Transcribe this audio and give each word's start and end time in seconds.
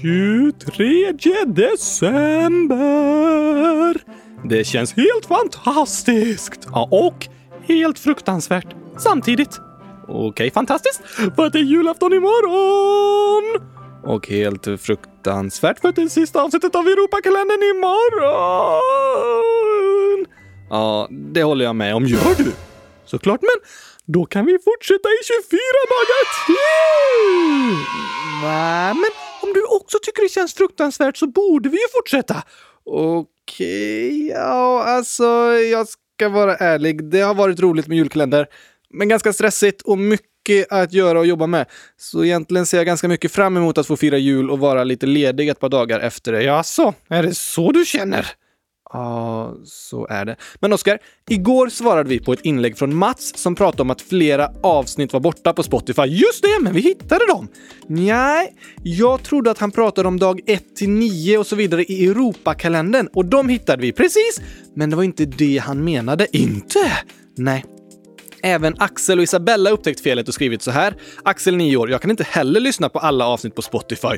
23 0.00 1.44
december. 1.46 2.76
Det 4.48 4.64
känns 4.64 4.92
helt 4.92 5.26
fantastiskt. 5.26 6.68
Ja, 6.72 6.88
och 6.90 7.26
helt 7.68 7.98
fruktansvärt 7.98 8.66
samtidigt. 8.98 9.60
Okej, 10.08 10.50
fantastiskt. 10.50 11.00
För 11.36 11.46
att 11.46 11.52
det 11.52 11.58
är 11.58 11.62
julafton 11.62 12.12
imorgon! 12.12 13.62
Och 14.04 14.28
helt 14.28 14.64
fruktansvärt 14.80 15.80
för 15.80 15.88
att 15.88 15.96
det 15.96 16.02
är 16.02 16.08
sista 16.08 16.42
avsnittet 16.42 16.74
av 16.74 16.86
Europakalendern 16.86 17.62
imorgon! 17.76 18.26
Ja, 20.70 21.08
det 21.10 21.42
håller 21.42 21.64
jag 21.64 21.76
med 21.76 21.94
om. 21.94 22.06
Gör 22.06 22.34
du? 22.36 22.52
Såklart, 23.04 23.40
men 23.42 23.50
då 24.14 24.24
kan 24.26 24.46
vi 24.46 24.58
fortsätta 24.64 25.08
i 25.08 25.18
24 25.24 25.58
dagar 25.94 26.24
till! 26.46 27.76
Nej, 28.42 28.94
men 28.94 29.25
om 29.46 29.52
du 29.54 29.64
också 29.64 29.98
tycker 30.02 30.22
det 30.22 30.28
känns 30.28 30.54
fruktansvärt 30.54 31.16
så 31.16 31.26
borde 31.26 31.68
vi 31.68 31.76
ju 31.76 31.88
fortsätta. 31.92 32.42
Okej, 32.84 34.26
ja, 34.28 34.84
alltså 34.84 35.24
jag 35.70 35.88
ska 35.88 36.28
vara 36.28 36.56
ärlig. 36.56 37.04
Det 37.04 37.20
har 37.20 37.34
varit 37.34 37.60
roligt 37.60 37.86
med 37.86 37.98
julkalender, 37.98 38.46
men 38.90 39.08
ganska 39.08 39.32
stressigt 39.32 39.82
och 39.82 39.98
mycket 39.98 40.72
att 40.72 40.92
göra 40.92 41.18
och 41.18 41.26
jobba 41.26 41.46
med. 41.46 41.66
Så 41.96 42.24
egentligen 42.24 42.66
ser 42.66 42.76
jag 42.76 42.86
ganska 42.86 43.08
mycket 43.08 43.32
fram 43.32 43.56
emot 43.56 43.78
att 43.78 43.86
få 43.86 43.96
fira 43.96 44.18
jul 44.18 44.50
och 44.50 44.58
vara 44.58 44.84
lite 44.84 45.06
ledig 45.06 45.48
ett 45.48 45.60
par 45.60 45.68
dagar 45.68 46.00
efter 46.00 46.32
det. 46.32 46.42
Ja, 46.42 46.62
så 46.62 46.94
är 47.08 47.22
det 47.22 47.34
så 47.34 47.72
du 47.72 47.84
känner? 47.84 48.26
Ja, 48.96 49.54
så 49.64 50.06
är 50.06 50.24
det. 50.24 50.36
Men 50.60 50.72
Oskar, 50.72 50.98
igår 51.30 51.68
svarade 51.68 52.08
vi 52.08 52.18
på 52.18 52.32
ett 52.32 52.40
inlägg 52.40 52.78
från 52.78 52.96
Mats 52.96 53.32
som 53.36 53.54
pratade 53.54 53.82
om 53.82 53.90
att 53.90 54.02
flera 54.02 54.50
avsnitt 54.62 55.12
var 55.12 55.20
borta 55.20 55.52
på 55.52 55.62
Spotify. 55.62 56.02
Just 56.02 56.42
det, 56.42 56.62
men 56.62 56.72
vi 56.72 56.80
hittade 56.80 57.26
dem! 57.26 57.48
Nej, 57.86 58.56
jag 58.82 59.22
trodde 59.22 59.50
att 59.50 59.58
han 59.58 59.70
pratade 59.70 60.08
om 60.08 60.18
dag 60.18 60.40
1 60.46 60.76
till 60.76 60.90
9 60.90 61.38
och 61.38 61.46
så 61.46 61.56
vidare 61.56 61.84
i 61.84 62.06
Europakalendern 62.06 63.08
och 63.12 63.24
de 63.24 63.48
hittade 63.48 63.82
vi 63.82 63.92
precis. 63.92 64.40
Men 64.74 64.90
det 64.90 64.96
var 64.96 65.02
inte 65.02 65.24
det 65.24 65.58
han 65.58 65.84
menade. 65.84 66.26
Inte? 66.36 66.92
Nej, 67.36 67.64
Även 68.42 68.74
Axel 68.78 69.18
och 69.18 69.22
Isabella 69.22 69.70
upptäckt 69.70 70.00
felet 70.00 70.28
och 70.28 70.34
skrivit 70.34 70.62
så 70.62 70.70
här. 70.70 70.94
Axel, 71.22 71.56
9 71.56 71.76
år. 71.76 71.90
Jag 71.90 72.00
kan 72.00 72.10
inte 72.10 72.24
heller 72.24 72.60
lyssna 72.60 72.88
på 72.88 72.98
alla 72.98 73.26
avsnitt 73.26 73.54
på 73.54 73.62
Spotify. 73.62 74.08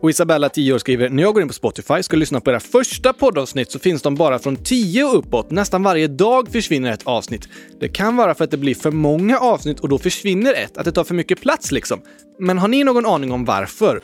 Och 0.00 0.10
Isabella, 0.10 0.48
10 0.48 0.72
år, 0.72 0.78
skriver 0.78 1.08
när 1.08 1.22
jag 1.22 1.34
går 1.34 1.42
in 1.42 1.48
på 1.48 1.54
Spotify 1.54 2.02
ska 2.02 2.16
lyssna 2.16 2.40
på 2.40 2.50
era 2.50 2.60
första 2.60 3.12
poddavsnitt 3.12 3.70
så 3.70 3.78
finns 3.78 4.02
de 4.02 4.14
bara 4.14 4.38
från 4.38 4.56
10 4.56 5.04
och 5.04 5.18
uppåt. 5.18 5.50
Nästan 5.50 5.82
varje 5.82 6.06
dag 6.06 6.52
försvinner 6.52 6.92
ett 6.92 7.06
avsnitt. 7.06 7.48
Det 7.80 7.88
kan 7.88 8.16
vara 8.16 8.34
för 8.34 8.44
att 8.44 8.50
det 8.50 8.56
blir 8.56 8.74
för 8.74 8.90
många 8.90 9.38
avsnitt 9.38 9.80
och 9.80 9.88
då 9.88 9.98
försvinner 9.98 10.54
ett, 10.54 10.76
att 10.76 10.84
det 10.84 10.92
tar 10.92 11.04
för 11.04 11.14
mycket 11.14 11.40
plats 11.40 11.72
liksom. 11.72 12.00
Men 12.38 12.58
har 12.58 12.68
ni 12.68 12.84
någon 12.84 13.06
aning 13.06 13.32
om 13.32 13.44
varför? 13.44 14.00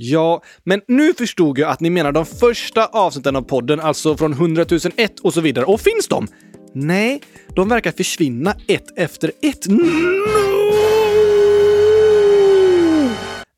Ja, 0.00 0.42
men 0.64 0.80
nu 0.88 1.14
förstod 1.14 1.58
jag 1.58 1.70
att 1.70 1.80
ni 1.80 1.90
menar 1.90 2.12
de 2.12 2.26
första 2.26 2.86
avsnitten 2.86 3.36
av 3.36 3.42
podden, 3.42 3.80
alltså 3.80 4.16
från 4.16 4.32
100 4.32 4.64
001 4.96 5.20
och 5.20 5.34
så 5.34 5.40
vidare. 5.40 5.64
Och 5.64 5.80
finns 5.80 6.08
de? 6.08 6.26
Nej, 6.72 7.20
de 7.56 7.68
verkar 7.68 7.92
försvinna 7.92 8.54
ett 8.66 8.98
efter 8.98 9.32
ett. 9.42 9.68
No! 9.68 9.78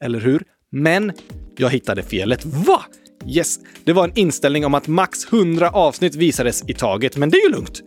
Eller 0.05 0.21
hur? 0.21 0.43
Men 0.71 1.13
jag 1.57 1.71
hittade 1.71 2.03
felet. 2.03 2.45
Va? 2.45 2.83
Yes, 3.27 3.59
det 3.85 3.93
var 3.93 4.05
en 4.05 4.19
inställning 4.19 4.67
om 4.67 4.75
att 4.75 4.89
max 4.89 5.33
100 5.33 5.71
avsnitt 5.71 6.15
visades 6.15 6.65
i 6.69 6.75
taget, 6.75 7.17
men 7.17 7.31
det 7.31 7.37
är 7.37 7.49
ju 7.49 7.53
lugnt. 7.53 7.81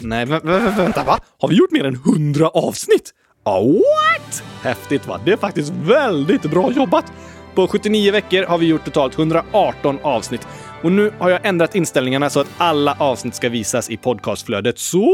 Nej, 0.00 0.26
vä 0.26 0.40
vä 0.44 0.74
vänta, 0.76 1.04
va? 1.04 1.18
Har 1.38 1.48
vi 1.48 1.54
gjort 1.54 1.70
mer 1.70 1.84
än 1.84 1.94
100 1.94 2.48
avsnitt? 2.48 3.14
Oh, 3.44 3.72
what? 3.72 4.42
Häftigt 4.62 5.06
va? 5.06 5.20
Det 5.24 5.32
är 5.32 5.36
faktiskt 5.36 5.72
väldigt 5.84 6.42
bra 6.42 6.72
jobbat. 6.72 7.12
På 7.54 7.66
79 7.66 8.12
veckor 8.12 8.42
har 8.42 8.58
vi 8.58 8.66
gjort 8.66 8.84
totalt 8.84 9.18
118 9.18 9.98
avsnitt. 10.02 10.48
Och 10.82 10.92
nu 10.92 11.12
har 11.18 11.30
jag 11.30 11.46
ändrat 11.46 11.74
inställningarna 11.74 12.30
så 12.30 12.40
att 12.40 12.50
alla 12.58 12.96
avsnitt 12.98 13.34
ska 13.34 13.48
visas 13.48 13.90
i 13.90 13.96
podcastflödet. 13.96 14.78
Så 14.78 15.12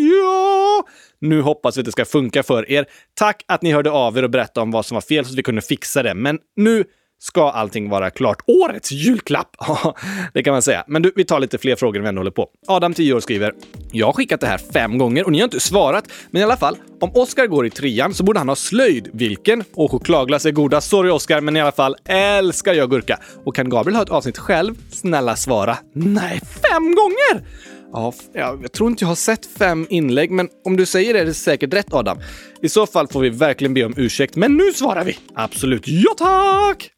ja! 0.00 0.84
Nu 1.20 1.40
hoppas 1.40 1.76
vi 1.76 1.80
att 1.80 1.84
det 1.84 1.92
ska 1.92 2.04
funka 2.04 2.42
för 2.42 2.70
er. 2.70 2.86
Tack 3.14 3.44
att 3.48 3.62
ni 3.62 3.72
hörde 3.72 3.90
av 3.90 4.18
er 4.18 4.22
och 4.22 4.30
berättade 4.30 4.62
om 4.62 4.70
vad 4.70 4.86
som 4.86 4.94
var 4.94 5.02
fel 5.02 5.24
så 5.24 5.32
att 5.32 5.38
vi 5.38 5.42
kunde 5.42 5.62
fixa 5.62 6.02
det. 6.02 6.14
Men 6.14 6.38
nu 6.56 6.84
ska 7.24 7.50
allting 7.50 7.88
vara 7.88 8.10
klart. 8.10 8.42
Årets 8.46 8.92
julklapp! 8.92 9.56
Ja, 9.66 9.96
det 10.34 10.42
kan 10.42 10.52
man 10.52 10.62
säga. 10.62 10.84
Men 10.86 11.02
du, 11.02 11.12
vi 11.16 11.24
tar 11.24 11.40
lite 11.40 11.58
fler 11.58 11.76
frågor 11.76 11.98
när 11.98 12.02
vi 12.02 12.08
ändå 12.08 12.20
håller 12.20 12.30
på. 12.30 12.48
Adam, 12.66 12.94
10 12.94 13.14
år, 13.14 13.20
skriver 13.20 13.52
“Jag 13.92 14.06
har 14.06 14.12
skickat 14.12 14.40
det 14.40 14.46
här 14.46 14.58
fem 14.72 14.98
gånger 14.98 15.24
och 15.24 15.32
ni 15.32 15.38
har 15.38 15.44
inte 15.44 15.60
svarat. 15.60 16.04
Men 16.30 16.40
i 16.40 16.44
alla 16.44 16.56
fall, 16.56 16.76
om 17.00 17.10
Oskar 17.14 17.46
går 17.46 17.66
i 17.66 17.70
trean 17.70 18.14
så 18.14 18.24
borde 18.24 18.38
han 18.40 18.48
ha 18.48 18.56
slöjd. 18.56 19.08
Vilken? 19.12 19.64
Och 19.74 19.90
chokladglass 19.90 20.46
är 20.46 20.50
goda. 20.50 20.80
Sorry 20.80 21.10
Oskar, 21.10 21.40
men 21.40 21.56
i 21.56 21.60
alla 21.60 21.72
fall 21.72 21.96
älskar 22.08 22.74
jag 22.74 22.90
gurka. 22.90 23.20
Och 23.44 23.54
kan 23.54 23.68
Gabriel 23.68 23.96
ha 23.96 24.02
ett 24.02 24.10
avsnitt 24.10 24.38
själv? 24.38 24.74
Snälla 24.90 25.36
svara. 25.36 25.76
Nej, 25.92 26.40
fem 26.40 26.94
gånger! 26.94 27.46
Ja, 27.92 28.12
jag 28.34 28.72
tror 28.72 28.90
inte 28.90 29.04
jag 29.04 29.08
har 29.08 29.14
sett 29.14 29.46
fem 29.46 29.86
inlägg, 29.90 30.30
men 30.30 30.48
om 30.64 30.76
du 30.76 30.86
säger 30.86 31.14
det 31.14 31.20
är 31.20 31.24
det 31.24 31.34
säkert 31.34 31.74
rätt 31.74 31.94
Adam. 31.94 32.18
I 32.62 32.68
så 32.68 32.86
fall 32.86 33.08
får 33.08 33.20
vi 33.20 33.28
verkligen 33.28 33.74
be 33.74 33.84
om 33.84 33.94
ursäkt, 33.96 34.36
men 34.36 34.56
nu 34.56 34.72
svarar 34.72 35.04
vi! 35.04 35.18
Absolut. 35.34 35.82
Ja 35.86 36.14
tack! 36.18 36.90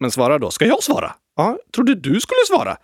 Men 0.00 0.10
svara 0.10 0.38
då. 0.38 0.50
Ska 0.50 0.66
jag 0.66 0.82
svara? 0.82 1.14
Ja, 1.36 1.58
trodde 1.74 1.94
du 1.94 2.20
skulle 2.20 2.40
svara. 2.48 2.76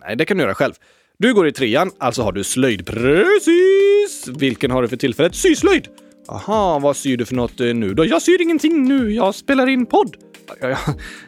Nej, 0.00 0.16
det 0.16 0.24
kan 0.24 0.36
du 0.36 0.42
göra 0.42 0.54
själv. 0.54 0.74
Du 1.18 1.34
går 1.34 1.48
i 1.48 1.52
trean, 1.52 1.90
alltså 1.98 2.22
har 2.22 2.32
du 2.32 2.44
slöjd. 2.44 2.86
Precis! 2.86 4.28
Vilken 4.38 4.70
har 4.70 4.82
du 4.82 4.88
för 4.88 4.96
tillfället? 4.96 5.34
Syslöjd! 5.34 5.88
Aha, 6.28 6.78
vad 6.78 6.96
syr 6.96 7.16
du 7.16 7.24
för 7.24 7.34
något 7.34 7.60
eh, 7.60 7.74
nu 7.74 7.94
då? 7.94 8.04
Jag 8.04 8.22
syr 8.22 8.42
ingenting 8.42 8.88
nu, 8.88 9.12
jag 9.12 9.34
spelar 9.34 9.66
in 9.66 9.86
podd. 9.86 10.16
Ja, 10.60 10.68
ja, 10.68 10.78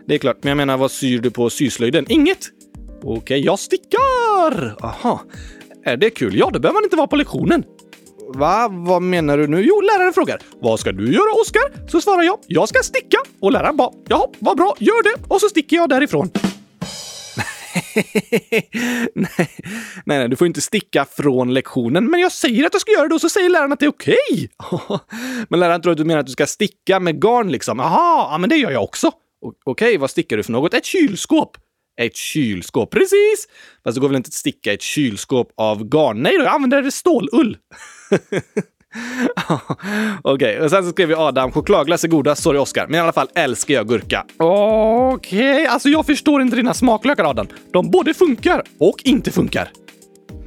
det 0.06 0.14
är 0.14 0.18
klart, 0.18 0.36
men 0.42 0.48
jag 0.48 0.56
menar 0.56 0.76
vad 0.76 0.90
syr 0.90 1.18
du 1.18 1.30
på 1.30 1.50
syslöjden? 1.50 2.06
Inget! 2.08 2.38
Okej, 3.02 3.18
okay, 3.18 3.38
jag 3.38 3.58
stickar! 3.58 4.84
Aha, 4.84 5.22
är 5.84 5.96
det 5.96 6.10
kul? 6.10 6.36
Ja, 6.36 6.50
då 6.52 6.58
behöver 6.58 6.74
man 6.74 6.84
inte 6.84 6.96
vara 6.96 7.06
på 7.06 7.16
lektionen. 7.16 7.64
Va? 8.34 8.68
Vad 8.70 9.02
menar 9.02 9.38
du 9.38 9.46
nu? 9.46 9.60
Jo, 9.60 9.80
läraren 9.80 10.12
frågar. 10.12 10.38
Vad 10.60 10.80
ska 10.80 10.92
du 10.92 11.12
göra, 11.12 11.40
Oskar? 11.40 11.88
Så 11.88 12.00
svarar 12.00 12.22
jag. 12.22 12.38
Jag 12.46 12.68
ska 12.68 12.82
sticka. 12.82 13.18
Och 13.40 13.52
läraren 13.52 13.76
bara. 13.76 13.90
Jaha, 14.08 14.26
vad 14.38 14.56
bra. 14.56 14.74
Gör 14.78 15.02
det. 15.02 15.14
Och 15.28 15.40
så 15.40 15.48
sticker 15.48 15.76
jag 15.76 15.88
därifrån. 15.88 16.30
nej, 19.14 19.38
nej, 20.04 20.28
du 20.28 20.36
får 20.36 20.46
inte 20.46 20.60
sticka 20.60 21.06
från 21.16 21.54
lektionen. 21.54 22.10
Men 22.10 22.20
jag 22.20 22.32
säger 22.32 22.66
att 22.66 22.74
jag 22.74 22.80
ska 22.80 22.92
göra 22.92 23.08
det 23.08 23.14
och 23.14 23.20
så 23.20 23.28
säger 23.28 23.48
läraren 23.48 23.72
att 23.72 23.80
det 23.80 23.86
är 23.86 23.90
okej. 23.90 24.50
Okay. 24.72 24.98
men 25.48 25.60
läraren 25.60 25.82
tror 25.82 25.92
att 25.92 25.98
du 25.98 26.04
menar 26.04 26.20
att 26.20 26.26
du 26.26 26.32
ska 26.32 26.46
sticka 26.46 27.00
med 27.00 27.22
garn 27.22 27.52
liksom. 27.52 27.78
Jaha, 27.78 28.28
ja, 28.32 28.38
men 28.38 28.50
det 28.50 28.56
gör 28.56 28.70
jag 28.70 28.82
också. 28.82 29.12
Okej, 29.40 29.60
okay, 29.66 29.98
vad 29.98 30.10
stickar 30.10 30.36
du 30.36 30.42
för 30.42 30.52
något? 30.52 30.74
Ett 30.74 30.84
kylskåp. 30.84 31.56
Ett 32.00 32.16
kylskåp, 32.16 32.90
precis! 32.90 33.48
Fast 33.84 33.94
det 33.94 34.00
går 34.00 34.08
väl 34.08 34.16
inte 34.16 34.28
att 34.28 34.34
sticka 34.34 34.72
ett 34.72 34.82
kylskåp 34.82 35.52
av 35.56 35.88
garn? 35.88 36.22
Nej, 36.22 36.38
då, 36.38 36.44
jag 36.44 36.54
använder 36.54 36.90
stålull. 36.90 37.56
Okej, 40.22 40.34
okay. 40.34 40.58
och 40.58 40.70
sen 40.70 40.84
så 40.84 40.90
skrev 40.90 41.08
vi 41.08 41.14
Adam, 41.14 41.52
chokladglass 41.52 42.04
är 42.04 42.08
goda, 42.08 42.34
sorry 42.34 42.58
Oskar, 42.58 42.86
men 42.86 42.94
i 42.94 42.98
alla 42.98 43.12
fall 43.12 43.28
älskar 43.34 43.74
jag 43.74 43.88
gurka. 43.88 44.26
Okej, 44.36 45.54
okay. 45.54 45.66
alltså 45.66 45.88
jag 45.88 46.06
förstår 46.06 46.42
inte 46.42 46.56
dina 46.56 46.74
smaklökar 46.74 47.24
Adam. 47.24 47.46
De 47.72 47.90
både 47.90 48.14
funkar 48.14 48.62
och 48.78 48.96
inte 49.04 49.30
funkar. 49.30 49.70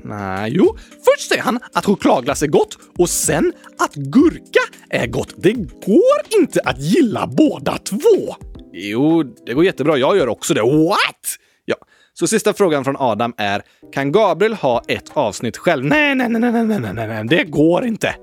Nej, 0.03 0.51
jo. 0.55 0.77
Först 1.05 1.29
säger 1.29 1.41
han 1.41 1.59
att 1.73 1.85
chokladglass 1.85 2.43
är 2.43 2.47
gott 2.47 2.77
och 2.97 3.09
sen 3.09 3.53
att 3.79 3.95
gurka 3.95 4.59
är 4.89 5.07
gott. 5.07 5.33
Det 5.37 5.53
går 5.85 6.39
inte 6.39 6.61
att 6.65 6.79
gilla 6.79 7.27
båda 7.27 7.77
två. 7.77 8.35
Jo, 8.73 9.23
det 9.45 9.53
går 9.53 9.65
jättebra. 9.65 9.97
Jag 9.97 10.17
gör 10.17 10.27
också 10.27 10.53
det. 10.53 10.61
What? 10.61 11.37
Så 12.21 12.27
sista 12.27 12.53
frågan 12.53 12.83
från 12.83 12.95
Adam 12.99 13.33
är, 13.37 13.61
kan 13.93 14.11
Gabriel 14.11 14.53
ha 14.53 14.83
ett 14.87 15.11
avsnitt 15.13 15.57
själv? 15.57 15.85
Nej, 15.85 16.15
nej, 16.15 16.29
nej, 16.29 16.41
nej, 16.41 16.51
nej, 16.51 16.79
nej, 16.79 16.93
nej, 16.93 17.07
nej, 17.07 17.23
det 17.27 17.43
går 17.43 17.85
inte. 17.85 18.15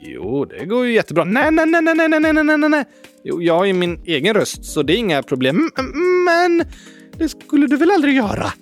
Jo, 0.00 0.44
det 0.44 0.64
går 0.64 0.86
ju 0.86 0.92
jättebra. 0.92 1.24
Nej, 1.24 1.50
nej, 1.50 1.66
nej, 1.66 1.82
nej, 1.82 1.94
nej, 1.94 2.20
nej, 2.20 2.32
nej, 2.32 2.58
nej, 2.58 2.70
nej. 2.70 2.84
Jo, 3.24 3.42
jag 3.42 3.54
har 3.54 3.64
ju 3.64 3.72
min 3.72 4.00
egen 4.06 4.34
röst, 4.34 4.64
så 4.64 4.82
det 4.82 4.92
är 4.92 4.96
inga 4.96 5.22
problem. 5.22 5.70
Men 6.26 6.64
det 7.18 7.28
skulle 7.28 7.66
du 7.66 7.76
väl 7.76 7.90
aldrig 7.90 8.16
göra? 8.16 8.52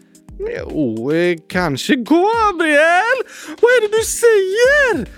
Jo, 0.59 1.11
kanske 1.49 1.97
Gabriel? 1.97 3.19
Vad 3.61 3.71
är 3.71 3.81
det 3.81 3.97
du 3.97 4.05
säger? 4.05 5.09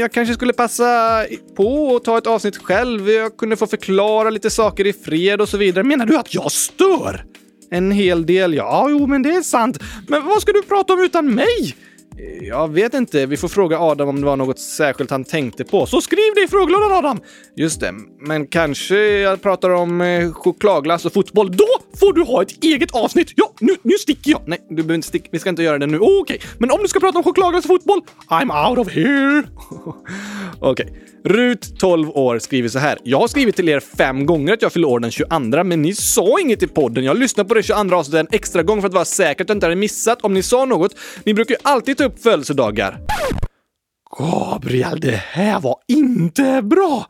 Jag 0.00 0.12
kanske 0.12 0.34
skulle 0.34 0.52
passa 0.52 1.24
på 1.56 1.96
att 1.96 2.04
ta 2.04 2.18
ett 2.18 2.26
avsnitt 2.26 2.56
själv. 2.56 3.10
Jag 3.10 3.36
kunde 3.36 3.56
få 3.56 3.66
förklara 3.66 4.30
lite 4.30 4.50
saker 4.50 4.86
i 4.86 4.92
fred 4.92 5.40
och 5.40 5.48
så 5.48 5.56
vidare. 5.56 5.84
Menar 5.84 6.06
du 6.06 6.16
att 6.16 6.34
jag 6.34 6.52
stör? 6.52 7.24
En 7.70 7.90
hel 7.90 8.26
del, 8.26 8.54
ja. 8.54 8.86
Jo, 8.90 9.06
men 9.06 9.22
det 9.22 9.30
är 9.30 9.42
sant. 9.42 9.78
Men 10.06 10.24
vad 10.24 10.42
ska 10.42 10.52
du 10.52 10.62
prata 10.62 10.92
om 10.92 11.00
utan 11.00 11.34
mig? 11.34 11.76
Jag 12.42 12.72
vet 12.72 12.94
inte. 12.94 13.26
Vi 13.26 13.36
får 13.36 13.48
fråga 13.48 13.78
Adam 13.78 14.08
om 14.08 14.20
det 14.20 14.26
var 14.26 14.36
något 14.36 14.58
särskilt 14.58 15.10
han 15.10 15.24
tänkte 15.24 15.64
på. 15.64 15.86
Så 15.86 16.00
skriv 16.00 16.34
det 16.34 16.42
i 16.42 16.48
frågelådan 16.48 16.92
Adam! 16.92 17.20
Just 17.56 17.80
det, 17.80 17.94
men 18.20 18.46
kanske 18.46 18.96
jag 18.96 19.42
pratar 19.42 19.70
om 19.70 20.00
eh, 20.00 20.32
chokladglass 20.32 21.04
och 21.04 21.12
fotboll. 21.12 21.56
Då 21.56 21.66
får 22.00 22.12
du 22.12 22.22
ha 22.22 22.42
ett 22.42 22.64
eget 22.64 22.94
avsnitt! 22.94 23.32
Ja, 23.36 23.52
nu, 23.60 23.76
nu 23.82 23.94
sticker 23.94 24.30
jag! 24.30 24.42
Nej, 24.46 24.58
du 24.68 24.74
behöver 24.74 24.94
inte 24.94 25.08
sticka. 25.08 25.28
Vi 25.32 25.38
ska 25.38 25.50
inte 25.50 25.62
göra 25.62 25.78
det 25.78 25.86
nu. 25.86 25.98
Oh, 25.98 26.20
Okej, 26.20 26.36
okay. 26.36 26.48
men 26.58 26.70
om 26.70 26.78
du 26.82 26.88
ska 26.88 27.00
prata 27.00 27.18
om 27.18 27.24
chokladglass 27.24 27.64
och 27.64 27.68
fotboll, 27.68 28.00
I'm 28.28 28.68
out 28.68 28.78
of 28.78 28.92
here! 28.94 29.42
Okej. 30.60 30.86
Okay. 30.86 31.00
Rut, 31.24 31.78
12 31.78 32.10
år, 32.10 32.38
skriver 32.38 32.68
så 32.68 32.78
här. 32.78 32.98
Jag 33.02 33.18
har 33.18 33.28
skrivit 33.28 33.56
till 33.56 33.68
er 33.68 33.80
fem 33.80 34.26
gånger 34.26 34.52
att 34.52 34.62
jag 34.62 34.72
fyller 34.72 34.88
år 34.88 35.00
den 35.00 35.10
22, 35.10 35.64
men 35.64 35.82
ni 35.82 35.94
sa 35.94 36.40
inget 36.40 36.62
i 36.62 36.66
podden. 36.66 37.04
Jag 37.04 37.18
lyssnade 37.18 37.48
på 37.48 37.54
det 37.54 37.62
22 37.62 37.96
avsnittet 37.96 38.20
en 38.20 38.36
extra 38.36 38.62
gång 38.62 38.80
för 38.80 38.88
att 38.88 38.94
vara 38.94 39.04
säker 39.04 39.44
att 39.44 39.48
jag 39.48 39.56
inte 39.56 39.66
hade 39.66 39.76
missat 39.76 40.24
om 40.24 40.34
ni 40.34 40.42
sa 40.42 40.64
något. 40.64 40.94
Ni 41.24 41.34
brukar 41.34 41.54
ju 41.54 41.58
alltid 41.62 41.96
ta 41.96 42.04
upp 42.04 42.09
födelsedagar. 42.18 43.00
Gabriel, 44.18 45.00
det 45.00 45.10
här 45.16 45.60
var 45.60 45.76
inte 45.88 46.62
bra! 46.62 47.06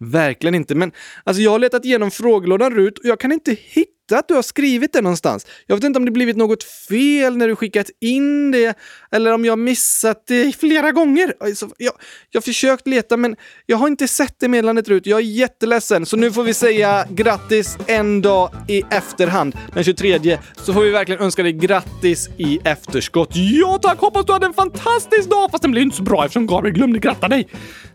Verkligen 0.00 0.54
inte, 0.54 0.74
men 0.74 0.92
alltså 1.24 1.42
jag 1.42 1.50
har 1.50 1.58
letat 1.58 1.84
igenom 1.84 2.10
frågelådan 2.10 2.74
Rut 2.74 2.98
och 2.98 3.04
jag 3.04 3.20
kan 3.20 3.32
inte 3.32 3.56
hitta 3.60 3.92
att 4.12 4.28
du 4.28 4.34
har 4.34 4.42
skrivit 4.42 4.92
det 4.92 5.00
någonstans. 5.00 5.46
Jag 5.66 5.76
vet 5.76 5.84
inte 5.84 5.98
om 5.98 6.04
det 6.04 6.10
blivit 6.10 6.36
något 6.36 6.64
fel 6.64 7.36
när 7.36 7.48
du 7.48 7.56
skickat 7.56 7.90
in 8.00 8.50
det 8.50 8.78
eller 9.10 9.32
om 9.32 9.44
jag 9.44 9.58
missat 9.58 10.22
det 10.26 10.56
flera 10.56 10.92
gånger. 10.92 11.34
Alltså, 11.40 11.68
jag, 11.78 11.92
jag 12.30 12.40
har 12.40 12.42
försökt 12.42 12.86
leta 12.86 13.16
men 13.16 13.36
jag 13.66 13.76
har 13.76 13.86
inte 13.86 14.08
sett 14.08 14.34
det 14.38 14.48
meddelandet 14.48 14.88
Rut. 14.88 15.06
Jag 15.06 15.18
är 15.18 15.24
jätteledsen, 15.24 16.06
så 16.06 16.16
nu 16.16 16.32
får 16.32 16.42
vi 16.42 16.54
säga 16.54 17.06
grattis 17.10 17.78
en 17.86 18.22
dag 18.22 18.50
i 18.68 18.82
efterhand. 18.90 19.56
Den 19.74 19.84
23 19.84 20.38
så 20.56 20.72
får 20.72 20.82
vi 20.82 20.90
verkligen 20.90 21.20
önska 21.20 21.42
dig 21.42 21.52
grattis 21.52 22.30
i 22.36 22.58
efterskott. 22.64 23.30
Ja 23.34 23.78
tack! 23.82 23.98
Hoppas 23.98 24.26
du 24.26 24.32
hade 24.32 24.46
en 24.46 24.54
fantastisk 24.54 25.30
dag! 25.30 25.50
Fast 25.50 25.62
den 25.62 25.70
blev 25.70 25.82
inte 25.82 25.96
så 25.96 26.02
bra 26.02 26.24
eftersom 26.24 26.46
Gabriel 26.46 26.74
glömde 26.74 26.98
gratta 26.98 27.28
dig. 27.28 27.48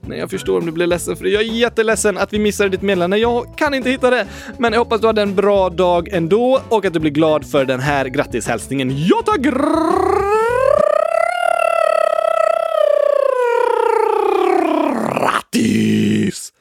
Nej, 0.07 0.19
jag 0.19 0.29
förstår 0.29 0.57
om 0.57 0.65
du 0.65 0.71
blir 0.71 0.87
ledsen 0.87 1.17
för 1.17 1.23
det. 1.23 1.29
Jag 1.29 1.41
är 1.41 1.45
jätteledsen 1.45 2.17
att 2.17 2.33
vi 2.33 2.39
missade 2.39 2.69
ditt 2.69 2.81
meddelande. 2.81 3.17
Jag 3.17 3.57
kan 3.57 3.73
inte 3.73 3.89
hitta 3.89 4.09
det. 4.09 4.27
Men 4.57 4.73
jag 4.73 4.79
hoppas 4.79 5.01
du 5.01 5.07
hade 5.07 5.21
en 5.21 5.35
bra 5.35 5.69
dag 5.69 5.96
ändå 6.07 6.61
och 6.69 6.85
att 6.85 6.93
du 6.93 6.99
blir 6.99 7.11
glad 7.11 7.51
för 7.51 7.65
den 7.65 7.79
här 7.79 8.05
grattishälsningen. 8.05 8.91
Ja 9.07 9.21
tack! 9.25 9.39
Grattis! 15.21 16.53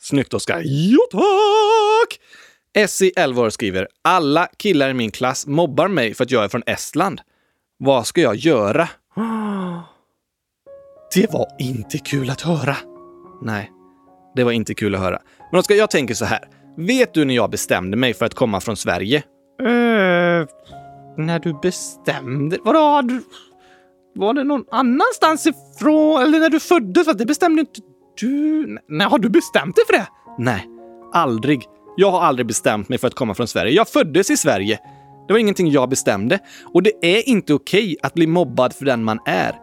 Snyggt 0.00 0.34
Oskar. 0.34 0.62
Ja 0.64 0.98
tack! 1.10 2.20
Essie, 2.74 3.12
11 3.16 3.42
år, 3.42 3.50
skriver 3.50 3.88
“Alla 4.02 4.48
killar 4.56 4.88
i 4.90 4.94
min 4.94 5.10
klass 5.10 5.46
mobbar 5.46 5.88
mig 5.88 6.14
för 6.14 6.24
att 6.24 6.30
jag 6.30 6.44
är 6.44 6.48
från 6.48 6.62
Estland. 6.66 7.20
Vad 7.78 8.06
ska 8.06 8.20
jag 8.20 8.36
göra?” 8.36 8.88
Det 11.14 11.32
var 11.32 11.46
inte 11.58 11.98
kul 11.98 12.30
att 12.30 12.40
höra. 12.40 12.76
Nej, 13.42 13.70
det 14.36 14.44
var 14.44 14.52
inte 14.52 14.74
kul 14.74 14.94
att 14.94 15.00
höra. 15.00 15.22
Men 15.52 15.60
Oskar, 15.60 15.74
jag 15.74 15.90
tänker 15.90 16.14
så 16.14 16.24
här. 16.24 16.57
Vet 16.78 17.14
du 17.14 17.24
när 17.24 17.34
jag 17.34 17.50
bestämde 17.50 17.96
mig 17.96 18.14
för 18.14 18.26
att 18.26 18.34
komma 18.34 18.60
från 18.60 18.76
Sverige? 18.76 19.22
Uh, 19.62 20.46
när 21.16 21.38
du 21.38 21.58
bestämde? 21.62 22.58
Vadå? 22.64 23.02
Du, 23.08 23.22
var 24.14 24.34
det 24.34 24.44
någon 24.44 24.64
annanstans 24.70 25.46
ifrån? 25.46 26.22
Eller 26.22 26.40
när 26.40 26.50
du 26.50 26.60
föddes? 26.60 27.16
det 27.16 27.26
bestämde 27.26 27.60
inte 27.60 27.80
du. 28.20 28.78
Nej, 28.88 29.06
har 29.06 29.18
du 29.18 29.28
bestämt 29.28 29.76
dig 29.76 29.84
för 29.86 29.92
det? 29.92 30.06
Nej, 30.38 30.66
aldrig. 31.12 31.62
Jag 31.96 32.10
har 32.10 32.20
aldrig 32.20 32.46
bestämt 32.46 32.88
mig 32.88 32.98
för 32.98 33.06
att 33.06 33.14
komma 33.14 33.34
från 33.34 33.48
Sverige. 33.48 33.72
Jag 33.72 33.88
föddes 33.88 34.30
i 34.30 34.36
Sverige. 34.36 34.78
Det 35.26 35.32
var 35.32 35.40
ingenting 35.40 35.70
jag 35.70 35.88
bestämde. 35.88 36.38
Och 36.64 36.82
det 36.82 36.92
är 37.02 37.28
inte 37.28 37.54
okej 37.54 37.84
okay 37.84 37.96
att 38.02 38.14
bli 38.14 38.26
mobbad 38.26 38.74
för 38.74 38.84
den 38.84 39.04
man 39.04 39.18
är. 39.26 39.54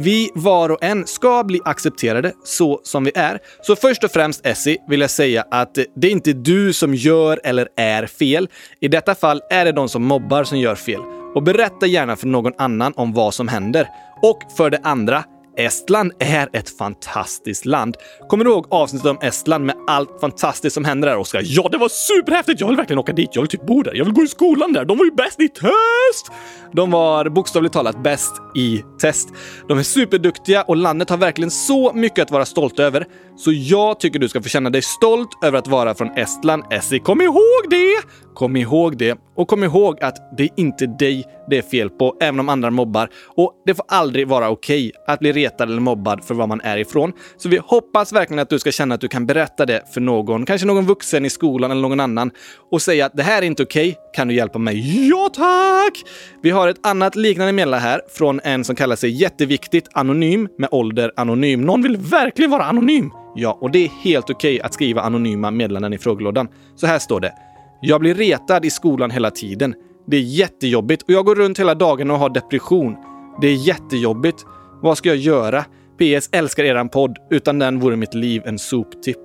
Vi 0.00 0.30
var 0.34 0.68
och 0.68 0.84
en 0.84 1.06
ska 1.06 1.44
bli 1.44 1.60
accepterade 1.64 2.32
så 2.44 2.80
som 2.82 3.04
vi 3.04 3.12
är. 3.14 3.38
Så 3.62 3.76
först 3.76 4.04
och 4.04 4.10
främst 4.10 4.46
Essie 4.46 4.76
vill 4.88 5.00
jag 5.00 5.10
säga 5.10 5.44
att 5.50 5.78
det 5.96 6.06
är 6.06 6.10
inte 6.10 6.32
du 6.32 6.72
som 6.72 6.94
gör 6.94 7.40
eller 7.44 7.68
är 7.76 8.06
fel. 8.06 8.48
I 8.80 8.88
detta 8.88 9.14
fall 9.14 9.42
är 9.50 9.64
det 9.64 9.72
de 9.72 9.88
som 9.88 10.02
mobbar 10.04 10.44
som 10.44 10.58
gör 10.58 10.74
fel. 10.74 11.00
Och 11.34 11.42
berätta 11.42 11.86
gärna 11.86 12.16
för 12.16 12.26
någon 12.26 12.52
annan 12.58 12.92
om 12.96 13.12
vad 13.12 13.34
som 13.34 13.48
händer. 13.48 13.88
Och 14.22 14.38
för 14.56 14.70
det 14.70 14.80
andra, 14.82 15.24
Estland 15.58 16.12
är 16.18 16.48
ett 16.52 16.78
fantastiskt 16.78 17.64
land. 17.64 17.96
Kommer 18.28 18.44
du 18.44 18.50
ihåg 18.50 18.66
avsnittet 18.70 19.10
om 19.10 19.18
Estland 19.22 19.64
med 19.64 19.76
allt 19.86 20.20
fantastiskt 20.20 20.74
som 20.74 20.84
händer 20.84 21.08
där, 21.08 21.16
Oskar? 21.16 21.42
Ja, 21.44 21.68
det 21.72 21.78
var 21.78 21.88
superhäftigt! 21.88 22.60
Jag 22.60 22.68
vill 22.68 22.76
verkligen 22.76 22.98
åka 22.98 23.12
dit. 23.12 23.30
Jag 23.32 23.42
vill 23.42 23.48
typ 23.48 23.66
bo 23.66 23.82
där. 23.82 23.94
Jag 23.94 24.04
vill 24.04 24.14
gå 24.14 24.22
i 24.22 24.28
skolan 24.28 24.72
där. 24.72 24.84
De 24.84 24.98
var 24.98 25.04
ju 25.04 25.10
bäst 25.10 25.40
i 25.40 25.48
test! 25.48 26.32
De 26.72 26.90
var 26.90 27.28
bokstavligt 27.28 27.72
talat 27.72 28.02
bäst 28.02 28.34
i 28.56 28.84
test. 29.00 29.28
De 29.68 29.78
är 29.78 29.82
superduktiga 29.82 30.62
och 30.62 30.76
landet 30.76 31.10
har 31.10 31.16
verkligen 31.16 31.50
så 31.50 31.92
mycket 31.92 32.22
att 32.22 32.30
vara 32.30 32.44
stolt 32.44 32.78
över. 32.78 33.06
Så 33.36 33.52
jag 33.52 34.00
tycker 34.00 34.18
du 34.18 34.28
ska 34.28 34.42
få 34.42 34.48
känna 34.48 34.70
dig 34.70 34.82
stolt 34.82 35.44
över 35.44 35.58
att 35.58 35.66
vara 35.66 35.94
från 35.94 36.10
Estland. 36.10 36.64
Essie, 36.70 36.98
kom 36.98 37.20
ihåg 37.20 37.70
det! 37.70 38.02
Kom 38.38 38.56
ihåg 38.56 38.98
det. 38.98 39.18
Och 39.36 39.48
kom 39.48 39.64
ihåg 39.64 40.02
att 40.02 40.36
det 40.36 40.42
är 40.42 40.50
inte 40.56 40.86
dig 40.86 41.24
det 41.50 41.58
är 41.58 41.62
fel 41.62 41.90
på, 41.90 42.16
även 42.20 42.40
om 42.40 42.48
andra 42.48 42.70
mobbar. 42.70 43.08
Och 43.26 43.52
det 43.66 43.74
får 43.74 43.84
aldrig 43.88 44.28
vara 44.28 44.48
okej 44.48 44.88
okay 44.88 45.14
att 45.14 45.18
bli 45.18 45.32
retad 45.32 45.70
eller 45.70 45.80
mobbad 45.80 46.24
för 46.24 46.34
var 46.34 46.46
man 46.46 46.60
är 46.60 46.76
ifrån. 46.76 47.12
Så 47.36 47.48
vi 47.48 47.60
hoppas 47.64 48.12
verkligen 48.12 48.38
att 48.38 48.50
du 48.50 48.58
ska 48.58 48.70
känna 48.70 48.94
att 48.94 49.00
du 49.00 49.08
kan 49.08 49.26
berätta 49.26 49.66
det 49.66 49.82
för 49.94 50.00
någon, 50.00 50.46
kanske 50.46 50.66
någon 50.66 50.86
vuxen 50.86 51.24
i 51.24 51.30
skolan 51.30 51.70
eller 51.70 51.82
någon 51.82 52.00
annan 52.00 52.30
och 52.70 52.82
säga 52.82 53.06
att 53.06 53.16
det 53.16 53.22
här 53.22 53.42
är 53.42 53.46
inte 53.46 53.62
okej. 53.62 53.88
Okay. 53.88 54.02
Kan 54.14 54.28
du 54.28 54.34
hjälpa 54.34 54.58
mig? 54.58 55.08
Ja, 55.08 55.30
tack! 55.34 56.04
Vi 56.42 56.50
har 56.50 56.68
ett 56.68 56.86
annat 56.86 57.16
liknande 57.16 57.52
meddelande 57.52 57.88
här 57.88 58.00
från 58.12 58.40
en 58.44 58.64
som 58.64 58.76
kallar 58.76 58.96
sig 58.96 59.10
jätteviktigt 59.10 59.88
anonym 59.92 60.48
med 60.58 60.68
ålder 60.72 61.12
anonym. 61.16 61.60
Någon 61.60 61.82
vill 61.82 61.96
verkligen 61.96 62.50
vara 62.50 62.64
anonym. 62.64 63.10
Ja, 63.34 63.58
och 63.60 63.70
det 63.70 63.84
är 63.84 63.88
helt 64.04 64.30
okej 64.30 64.54
okay 64.54 64.60
att 64.66 64.74
skriva 64.74 65.02
anonyma 65.02 65.50
meddelanden 65.50 65.92
i 65.92 65.98
frågelådan. 65.98 66.48
Så 66.76 66.86
här 66.86 66.98
står 66.98 67.20
det. 67.20 67.32
Jag 67.80 68.00
blir 68.00 68.14
retad 68.14 68.64
i 68.64 68.70
skolan 68.70 69.10
hela 69.10 69.30
tiden. 69.30 69.74
Det 70.06 70.16
är 70.16 70.20
jättejobbigt 70.20 71.02
och 71.02 71.10
jag 71.10 71.24
går 71.24 71.34
runt 71.34 71.60
hela 71.60 71.74
dagen 71.74 72.10
och 72.10 72.18
har 72.18 72.30
depression. 72.30 72.96
Det 73.40 73.46
är 73.46 73.54
jättejobbigt. 73.54 74.46
Vad 74.82 74.98
ska 74.98 75.08
jag 75.08 75.18
göra? 75.18 75.64
PS 75.98 76.28
älskar 76.32 76.64
eran 76.64 76.88
podd. 76.88 77.18
Utan 77.30 77.58
den 77.58 77.80
vore 77.80 77.96
mitt 77.96 78.14
liv 78.14 78.42
en 78.44 78.58
soptipp. 78.58 79.20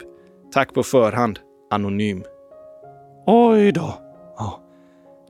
Tack 0.54 0.74
på 0.74 0.84
förhand. 0.84 1.40
Anonym. 1.72 2.24
Oj 3.26 3.72
då. 3.72 3.94
Ja, 4.38 4.60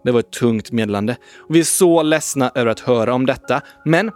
det 0.04 0.12
var 0.12 0.20
ett 0.20 0.32
tungt 0.32 0.72
meddelande. 0.72 1.18
Vi 1.50 1.60
är 1.60 1.64
så 1.64 2.04
ledsna 2.04 2.52
över 2.56 2.72
att 2.72 2.80
höra 2.80 3.14
om 3.14 3.26
detta, 3.26 3.62
men 3.86 4.12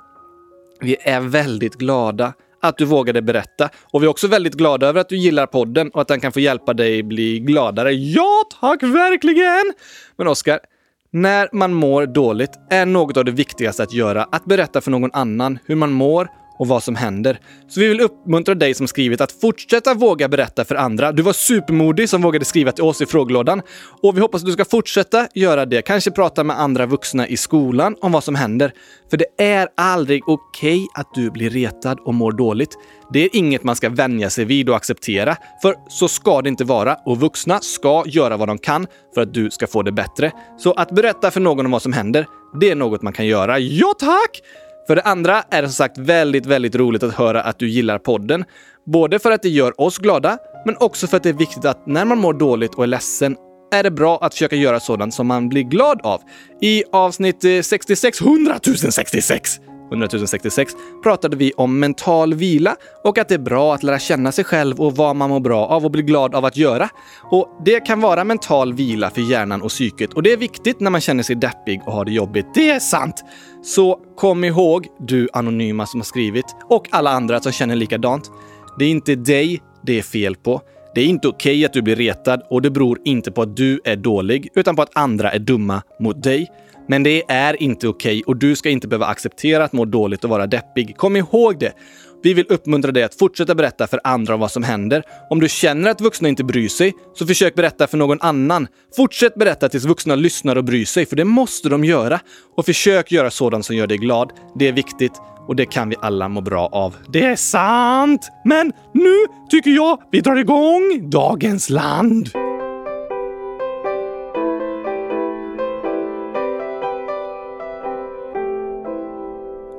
vi 0.79 0.97
är 0.99 1.21
väldigt 1.21 1.75
glada 1.75 2.33
att 2.67 2.77
du 2.77 2.85
vågade 2.85 3.21
berätta. 3.21 3.69
Och 3.91 4.01
vi 4.01 4.05
är 4.05 4.09
också 4.09 4.27
väldigt 4.27 4.53
glada 4.53 4.87
över 4.87 5.01
att 5.01 5.09
du 5.09 5.17
gillar 5.17 5.45
podden 5.45 5.89
och 5.89 6.01
att 6.01 6.07
den 6.07 6.19
kan 6.19 6.31
få 6.31 6.39
hjälpa 6.39 6.73
dig 6.73 7.03
bli 7.03 7.39
gladare. 7.39 7.91
Ja, 7.93 8.43
tack 8.61 8.83
verkligen! 8.83 9.73
Men 10.17 10.27
Oskar, 10.27 10.59
när 11.11 11.49
man 11.53 11.73
mår 11.73 12.05
dåligt 12.05 12.51
är 12.69 12.85
något 12.85 13.17
av 13.17 13.25
det 13.25 13.31
viktigaste 13.31 13.83
att 13.83 13.93
göra 13.93 14.23
att 14.31 14.45
berätta 14.45 14.81
för 14.81 14.91
någon 14.91 15.11
annan 15.13 15.59
hur 15.65 15.75
man 15.75 15.91
mår 15.91 16.27
och 16.59 16.67
vad 16.67 16.83
som 16.83 16.95
händer. 16.95 17.39
Så 17.67 17.79
vi 17.79 17.87
vill 17.87 18.01
uppmuntra 18.01 18.55
dig 18.55 18.73
som 18.73 18.87
skrivit 18.87 19.21
att 19.21 19.31
fortsätta 19.31 19.93
våga 19.93 20.27
berätta 20.27 20.65
för 20.65 20.75
andra. 20.75 21.11
Du 21.11 21.21
var 21.21 21.33
supermodig 21.33 22.09
som 22.09 22.21
vågade 22.21 22.45
skriva 22.45 22.71
till 22.71 22.83
oss 22.83 23.01
i 23.01 23.05
frågelådan 23.05 23.61
och 24.01 24.17
vi 24.17 24.21
hoppas 24.21 24.41
att 24.41 24.45
du 24.45 24.51
ska 24.51 24.65
fortsätta 24.65 25.27
göra 25.33 25.65
det. 25.65 25.81
Kanske 25.81 26.11
prata 26.11 26.43
med 26.43 26.59
andra 26.59 26.85
vuxna 26.85 27.27
i 27.27 27.37
skolan 27.37 27.95
om 28.01 28.11
vad 28.11 28.23
som 28.23 28.35
händer. 28.35 28.73
För 29.09 29.17
det 29.17 29.43
är 29.43 29.67
aldrig 29.77 30.29
okej 30.29 30.77
okay 30.77 30.87
att 30.93 31.13
du 31.13 31.31
blir 31.31 31.49
retad 31.49 31.99
och 31.99 32.13
mår 32.13 32.31
dåligt. 32.31 32.77
Det 33.13 33.23
är 33.23 33.29
inget 33.33 33.63
man 33.63 33.75
ska 33.75 33.89
vänja 33.89 34.29
sig 34.29 34.45
vid 34.45 34.69
och 34.69 34.75
acceptera, 34.75 35.35
för 35.61 35.75
så 35.89 36.07
ska 36.07 36.41
det 36.41 36.49
inte 36.49 36.63
vara 36.63 36.95
och 37.05 37.19
vuxna 37.19 37.59
ska 37.59 38.03
göra 38.07 38.37
vad 38.37 38.47
de 38.47 38.57
kan 38.57 38.87
för 39.13 39.21
att 39.21 39.33
du 39.33 39.51
ska 39.51 39.67
få 39.67 39.83
det 39.83 39.91
bättre. 39.91 40.31
Så 40.57 40.73
att 40.73 40.91
berätta 40.91 41.31
för 41.31 41.39
någon 41.39 41.65
om 41.65 41.71
vad 41.71 41.81
som 41.81 41.93
händer, 41.93 42.25
det 42.59 42.69
är 42.69 42.75
något 42.75 43.01
man 43.01 43.13
kan 43.13 43.25
göra. 43.27 43.59
Ja 43.59 43.93
tack! 43.99 44.41
För 44.87 44.95
det 44.95 45.01
andra 45.01 45.43
är 45.51 45.61
det 45.61 45.67
som 45.67 45.73
sagt 45.73 45.97
väldigt, 45.97 46.45
väldigt 46.45 46.75
roligt 46.75 47.03
att 47.03 47.13
höra 47.13 47.41
att 47.41 47.59
du 47.59 47.69
gillar 47.69 47.97
podden. 47.97 48.45
Både 48.85 49.19
för 49.19 49.31
att 49.31 49.41
det 49.41 49.49
gör 49.49 49.81
oss 49.81 49.97
glada, 49.97 50.37
men 50.65 50.75
också 50.79 51.07
för 51.07 51.17
att 51.17 51.23
det 51.23 51.29
är 51.29 51.33
viktigt 51.33 51.65
att 51.65 51.87
när 51.87 52.05
man 52.05 52.17
mår 52.17 52.33
dåligt 52.33 52.75
och 52.75 52.83
är 52.83 52.87
ledsen 52.87 53.35
är 53.71 53.83
det 53.83 53.91
bra 53.91 54.19
att 54.21 54.33
försöka 54.33 54.55
göra 54.55 54.79
sådant 54.79 55.13
som 55.13 55.27
man 55.27 55.49
blir 55.49 55.63
glad 55.63 56.01
av. 56.03 56.21
I 56.61 56.83
avsnitt 56.91 57.45
66, 57.63 58.21
100 58.21 58.59
066 58.91 59.59
100 59.91 60.07
066 60.27 60.73
pratade 61.03 61.37
vi 61.37 61.51
om 61.57 61.79
mental 61.79 62.33
vila 62.33 62.75
och 63.03 63.17
att 63.17 63.29
det 63.29 63.35
är 63.35 63.39
bra 63.39 63.73
att 63.73 63.83
lära 63.83 63.99
känna 63.99 64.31
sig 64.31 64.43
själv 64.43 64.81
och 64.81 64.95
vad 64.95 65.15
man 65.15 65.29
mår 65.29 65.39
bra 65.39 65.65
av 65.65 65.85
och 65.85 65.91
blir 65.91 66.03
glad 66.03 66.35
av 66.35 66.45
att 66.45 66.57
göra. 66.57 66.89
Och 67.23 67.61
Det 67.65 67.79
kan 67.79 68.01
vara 68.01 68.23
mental 68.23 68.73
vila 68.73 69.09
för 69.09 69.31
hjärnan 69.31 69.61
och 69.61 69.69
psyket 69.69 70.13
och 70.13 70.23
det 70.23 70.33
är 70.33 70.37
viktigt 70.37 70.79
när 70.79 70.91
man 70.91 71.01
känner 71.01 71.23
sig 71.23 71.35
deppig 71.35 71.81
och 71.85 71.93
har 71.93 72.05
det 72.05 72.11
jobbigt. 72.11 72.45
Det 72.55 72.69
är 72.69 72.79
sant! 72.79 73.23
Så 73.63 73.99
kom 74.15 74.43
ihåg, 74.43 74.87
du 74.99 75.29
anonyma 75.33 75.85
som 75.85 75.99
har 75.99 76.05
skrivit 76.05 76.45
och 76.69 76.87
alla 76.91 77.11
andra 77.11 77.39
som 77.39 77.51
känner 77.51 77.75
likadant. 77.75 78.31
Det 78.79 78.85
är 78.85 78.89
inte 78.89 79.15
dig 79.15 79.61
det 79.81 79.97
är 79.97 80.01
fel 80.01 80.35
på. 80.35 80.61
Det 80.95 81.01
är 81.01 81.05
inte 81.05 81.27
okej 81.27 81.51
okay 81.51 81.65
att 81.65 81.73
du 81.73 81.81
blir 81.81 81.95
retad 81.95 82.41
och 82.49 82.61
det 82.61 82.71
beror 82.71 82.99
inte 83.05 83.31
på 83.31 83.41
att 83.41 83.57
du 83.57 83.81
är 83.83 83.95
dålig 83.95 84.49
utan 84.55 84.75
på 84.75 84.81
att 84.81 84.97
andra 84.97 85.31
är 85.31 85.39
dumma 85.39 85.81
mot 85.99 86.23
dig. 86.23 86.47
Men 86.87 87.03
det 87.03 87.23
är 87.27 87.63
inte 87.63 87.87
okej 87.87 88.11
okay 88.11 88.23
och 88.27 88.37
du 88.37 88.55
ska 88.55 88.69
inte 88.69 88.87
behöva 88.87 89.05
acceptera 89.05 89.63
att 89.63 89.73
må 89.73 89.85
dåligt 89.85 90.23
och 90.23 90.29
vara 90.29 90.47
deppig. 90.47 90.97
Kom 90.97 91.15
ihåg 91.15 91.59
det! 91.59 91.73
Vi 92.23 92.33
vill 92.33 92.45
uppmuntra 92.49 92.91
dig 92.91 93.03
att 93.03 93.15
fortsätta 93.15 93.55
berätta 93.55 93.87
för 93.87 93.99
andra 94.03 94.33
om 94.33 94.39
vad 94.39 94.51
som 94.51 94.63
händer. 94.63 95.03
Om 95.29 95.39
du 95.39 95.49
känner 95.49 95.91
att 95.91 96.01
vuxna 96.01 96.29
inte 96.29 96.43
bryr 96.43 96.67
sig, 96.67 96.93
så 97.13 97.27
försök 97.27 97.55
berätta 97.55 97.87
för 97.87 97.97
någon 97.97 98.21
annan. 98.21 98.67
Fortsätt 98.95 99.35
berätta 99.35 99.69
tills 99.69 99.85
vuxna 99.85 100.15
lyssnar 100.15 100.55
och 100.55 100.63
bryr 100.63 100.85
sig, 100.85 101.05
för 101.05 101.15
det 101.15 101.25
måste 101.25 101.69
de 101.69 101.85
göra. 101.85 102.19
Och 102.55 102.65
försök 102.65 103.11
göra 103.11 103.31
sådant 103.31 103.65
som 103.65 103.75
gör 103.75 103.87
dig 103.87 103.97
glad. 103.97 104.31
Det 104.55 104.67
är 104.67 104.73
viktigt 104.73 105.13
och 105.47 105.55
det 105.55 105.65
kan 105.65 105.89
vi 105.89 105.95
alla 106.01 106.29
må 106.29 106.41
bra 106.41 106.69
av. 106.71 106.95
Det 107.09 107.25
är 107.25 107.35
sant! 107.35 108.29
Men 108.45 108.73
nu 108.93 109.15
tycker 109.49 109.71
jag 109.71 110.01
vi 110.11 110.21
drar 110.21 110.35
igång 110.35 111.09
dagens 111.09 111.69
land. 111.69 112.46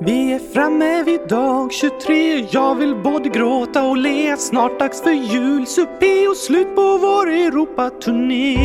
Vi 0.00 0.32
är 0.32 0.38
framme 0.38 1.02
vid 1.02 1.20
dag 1.28 1.72
23 1.72 2.46
Jag 2.50 2.74
vill 2.74 2.94
både 2.94 3.28
gråta 3.28 3.84
och 3.84 3.96
le. 3.96 4.36
Snart 4.36 4.78
dags 4.78 5.02
för 5.02 5.10
julsuppé 5.10 6.28
och 6.28 6.36
slut 6.36 6.74
på 6.74 6.98
vår 6.98 7.30
Europaturné. 7.30 8.56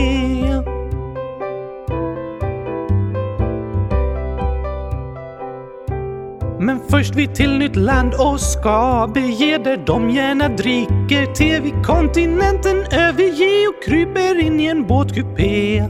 Men 6.59 6.79
först 6.89 7.15
vi 7.15 7.27
till 7.27 7.57
nytt 7.57 7.75
land 7.75 8.13
och 8.13 8.39
ska 8.39 9.11
bege 9.13 9.57
där 9.57 9.83
de 9.85 10.09
gärna 10.09 10.49
dricker. 10.49 11.33
Te 11.33 11.59
vid 11.59 11.85
kontinenten 11.85 12.77
överge 12.77 13.67
och 13.67 13.83
kryper 13.83 14.39
in 14.39 14.59
i 14.59 14.65
en 14.65 14.87
båtkupé. 14.87 15.83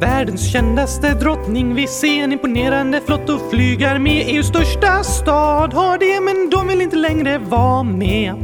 Världens 0.00 0.52
kändaste 0.52 1.14
drottning 1.14 1.74
vi 1.74 1.86
ser 1.86 2.24
en 2.24 2.32
imponerande 2.32 3.00
flott 3.00 3.28
och 3.28 3.50
flygar 3.50 3.98
med 3.98 4.28
EUs 4.28 4.46
största 4.46 5.02
stad 5.02 5.74
har 5.74 5.98
det 5.98 6.20
men 6.20 6.50
de 6.50 6.68
vill 6.68 6.80
inte 6.80 6.96
längre 6.96 7.38
vara 7.38 7.82
med. 7.82 8.34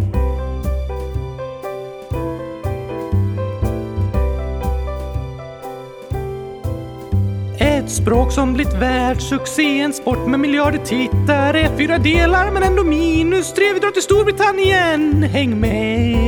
Ett 7.58 7.90
språk 7.90 8.32
som 8.32 8.54
blivit 8.54 8.75
världssuccé, 8.75 9.80
en 9.80 9.92
sport 9.92 10.26
med 10.26 10.40
miljarder 10.40 10.78
tittare. 10.78 11.70
Fyra 11.76 11.98
delar 11.98 12.50
men 12.50 12.62
ändå 12.62 12.84
minus 12.84 13.54
tre. 13.54 13.72
Vi 13.72 13.80
drar 13.80 13.90
till 13.90 14.02
Storbritannien. 14.02 15.22
Häng 15.22 15.60
med! 15.60 16.25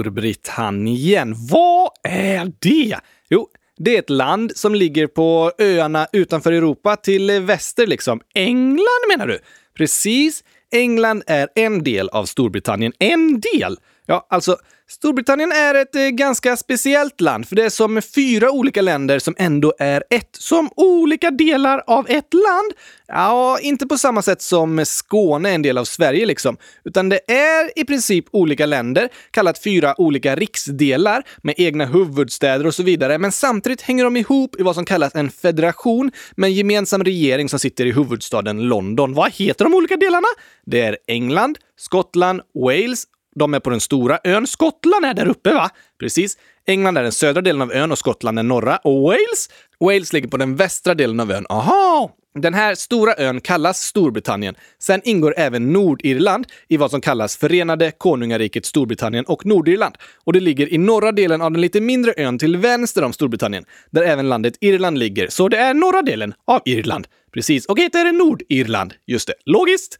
Storbritannien, 0.00 1.34
vad 1.50 1.90
är 2.02 2.52
det? 2.58 2.96
Jo, 3.30 3.48
det 3.78 3.94
är 3.94 3.98
ett 3.98 4.10
land 4.10 4.52
som 4.56 4.74
ligger 4.74 5.06
på 5.06 5.52
öarna 5.58 6.06
utanför 6.12 6.52
Europa 6.52 6.96
till 6.96 7.40
väster 7.40 7.86
liksom. 7.86 8.20
England 8.34 9.08
menar 9.08 9.26
du? 9.26 9.38
Precis. 9.76 10.44
England 10.72 11.22
är 11.26 11.48
en 11.54 11.84
del 11.84 12.08
av 12.08 12.24
Storbritannien. 12.24 12.92
En 12.98 13.40
del? 13.40 13.76
Ja, 14.10 14.26
alltså 14.30 14.56
Storbritannien 14.88 15.52
är 15.52 15.74
ett 15.74 15.96
eh, 15.96 16.08
ganska 16.08 16.56
speciellt 16.56 17.20
land, 17.20 17.48
för 17.48 17.56
det 17.56 17.64
är 17.64 17.70
som 17.70 18.02
fyra 18.02 18.50
olika 18.50 18.82
länder 18.82 19.18
som 19.18 19.34
ändå 19.38 19.74
är 19.78 20.04
ett. 20.10 20.28
Som 20.32 20.70
olika 20.76 21.30
delar 21.30 21.82
av 21.86 22.06
ett 22.08 22.34
land. 22.34 22.72
Ja, 23.06 23.58
inte 23.62 23.86
på 23.86 23.98
samma 23.98 24.22
sätt 24.22 24.42
som 24.42 24.84
Skåne 24.86 25.50
är 25.50 25.54
en 25.54 25.62
del 25.62 25.78
av 25.78 25.84
Sverige 25.84 26.26
liksom, 26.26 26.56
utan 26.84 27.08
det 27.08 27.30
är 27.30 27.78
i 27.78 27.84
princip 27.84 28.24
olika 28.30 28.66
länder, 28.66 29.08
kallat 29.30 29.62
fyra 29.62 30.00
olika 30.00 30.36
riksdelar 30.36 31.22
med 31.42 31.54
egna 31.58 31.84
huvudstäder 31.84 32.66
och 32.66 32.74
så 32.74 32.82
vidare. 32.82 33.18
Men 33.18 33.32
samtidigt 33.32 33.82
hänger 33.82 34.04
de 34.04 34.16
ihop 34.16 34.60
i 34.60 34.62
vad 34.62 34.74
som 34.74 34.84
kallas 34.84 35.14
en 35.14 35.30
federation 35.30 36.12
med 36.36 36.48
en 36.48 36.54
gemensam 36.54 37.04
regering 37.04 37.48
som 37.48 37.58
sitter 37.58 37.86
i 37.86 37.92
huvudstaden 37.92 38.62
London. 38.62 39.14
Vad 39.14 39.32
heter 39.32 39.64
de 39.64 39.74
olika 39.74 39.96
delarna? 39.96 40.28
Det 40.66 40.80
är 40.80 40.96
England, 41.06 41.58
Skottland, 41.76 42.40
Wales 42.54 43.06
de 43.40 43.54
är 43.54 43.60
på 43.60 43.70
den 43.70 43.80
stora 43.80 44.18
ön. 44.24 44.46
Skottland 44.46 45.04
är 45.04 45.14
där 45.14 45.28
uppe, 45.28 45.54
va? 45.54 45.70
Precis. 46.00 46.38
England 46.66 46.98
är 46.98 47.02
den 47.02 47.12
södra 47.12 47.40
delen 47.40 47.62
av 47.62 47.72
ön 47.72 47.92
och 47.92 47.98
Skottland 47.98 48.38
är 48.38 48.42
norra. 48.42 48.76
Och 48.76 49.02
Wales? 49.02 49.48
Wales 49.80 50.12
ligger 50.12 50.28
på 50.28 50.36
den 50.36 50.56
västra 50.56 50.94
delen 50.94 51.20
av 51.20 51.32
ön. 51.32 51.46
Aha! 51.48 52.10
Den 52.34 52.54
här 52.54 52.74
stora 52.74 53.14
ön 53.18 53.40
kallas 53.40 53.82
Storbritannien. 53.82 54.54
Sen 54.78 55.00
ingår 55.04 55.34
även 55.36 55.72
Nordirland 55.72 56.46
i 56.68 56.76
vad 56.76 56.90
som 56.90 57.00
kallas 57.00 57.36
Förenade 57.36 57.92
Konungariket 57.98 58.66
Storbritannien 58.66 59.24
och 59.24 59.46
Nordirland. 59.46 59.94
Och 60.24 60.32
det 60.32 60.40
ligger 60.40 60.72
i 60.72 60.78
norra 60.78 61.12
delen 61.12 61.42
av 61.42 61.52
den 61.52 61.60
lite 61.60 61.80
mindre 61.80 62.14
ön 62.16 62.38
till 62.38 62.56
vänster 62.56 63.04
om 63.04 63.12
Storbritannien, 63.12 63.64
där 63.90 64.02
även 64.02 64.28
landet 64.28 64.54
Irland 64.60 64.98
ligger. 64.98 65.28
Så 65.28 65.48
det 65.48 65.56
är 65.56 65.74
norra 65.74 66.02
delen 66.02 66.34
av 66.46 66.62
Irland. 66.64 67.06
Precis. 67.32 67.66
Och 67.66 67.78
heter 67.78 68.04
det 68.04 68.12
Nordirland. 68.12 68.94
Just 69.06 69.26
det. 69.26 69.34
Logiskt! 69.46 69.98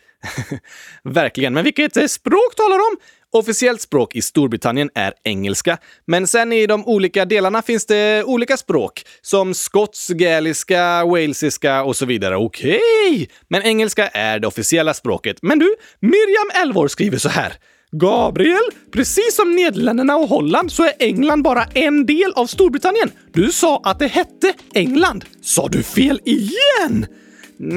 Verkligen. 1.05 1.55
Men 1.55 1.65
vilket 1.65 2.11
språk 2.11 2.55
talar 2.57 2.77
de? 2.77 3.03
Officiellt 3.33 3.81
språk 3.81 4.17
i 4.17 4.23
Storbritannien 4.23 4.91
är 4.95 5.13
engelska, 5.25 5.79
men 6.07 6.27
sen 6.27 6.53
i 6.53 6.67
de 6.67 6.87
olika 6.87 7.25
delarna 7.25 7.63
finns 7.63 7.87
det 7.87 8.25
olika 8.25 8.57
språk 8.57 9.05
som 9.23 9.55
skotsk, 9.55 10.11
gaeliska, 10.11 11.05
walesiska 11.05 11.83
och 11.83 11.97
så 11.97 12.07
vidare. 12.07 12.37
Okej, 12.37 12.81
okay. 13.13 13.27
men 13.49 13.63
engelska 13.63 14.09
är 14.09 14.39
det 14.39 14.47
officiella 14.47 14.95
språket. 14.95 15.39
Men 15.43 15.59
du, 15.59 15.75
Miriam 16.01 16.63
Elvor 16.63 16.89
skriver 16.89 17.19
så 17.19 17.29
här. 17.29 17.53
Gabriel, 17.93 18.71
precis 18.93 19.37
som 19.37 19.55
Nederländerna 19.55 20.17
och 20.17 20.29
Holland 20.29 20.73
så 20.73 20.85
är 20.85 20.93
England 20.99 21.43
bara 21.43 21.65
en 21.65 22.07
del 22.07 22.33
av 22.33 22.47
Storbritannien. 22.47 23.11
Du 23.33 23.53
sa 23.53 23.81
att 23.85 23.99
det 23.99 24.07
hette 24.07 24.53
England. 24.75 25.25
Sa 25.43 25.69
du 25.69 25.83
fel 25.83 26.21
igen? 26.25 27.07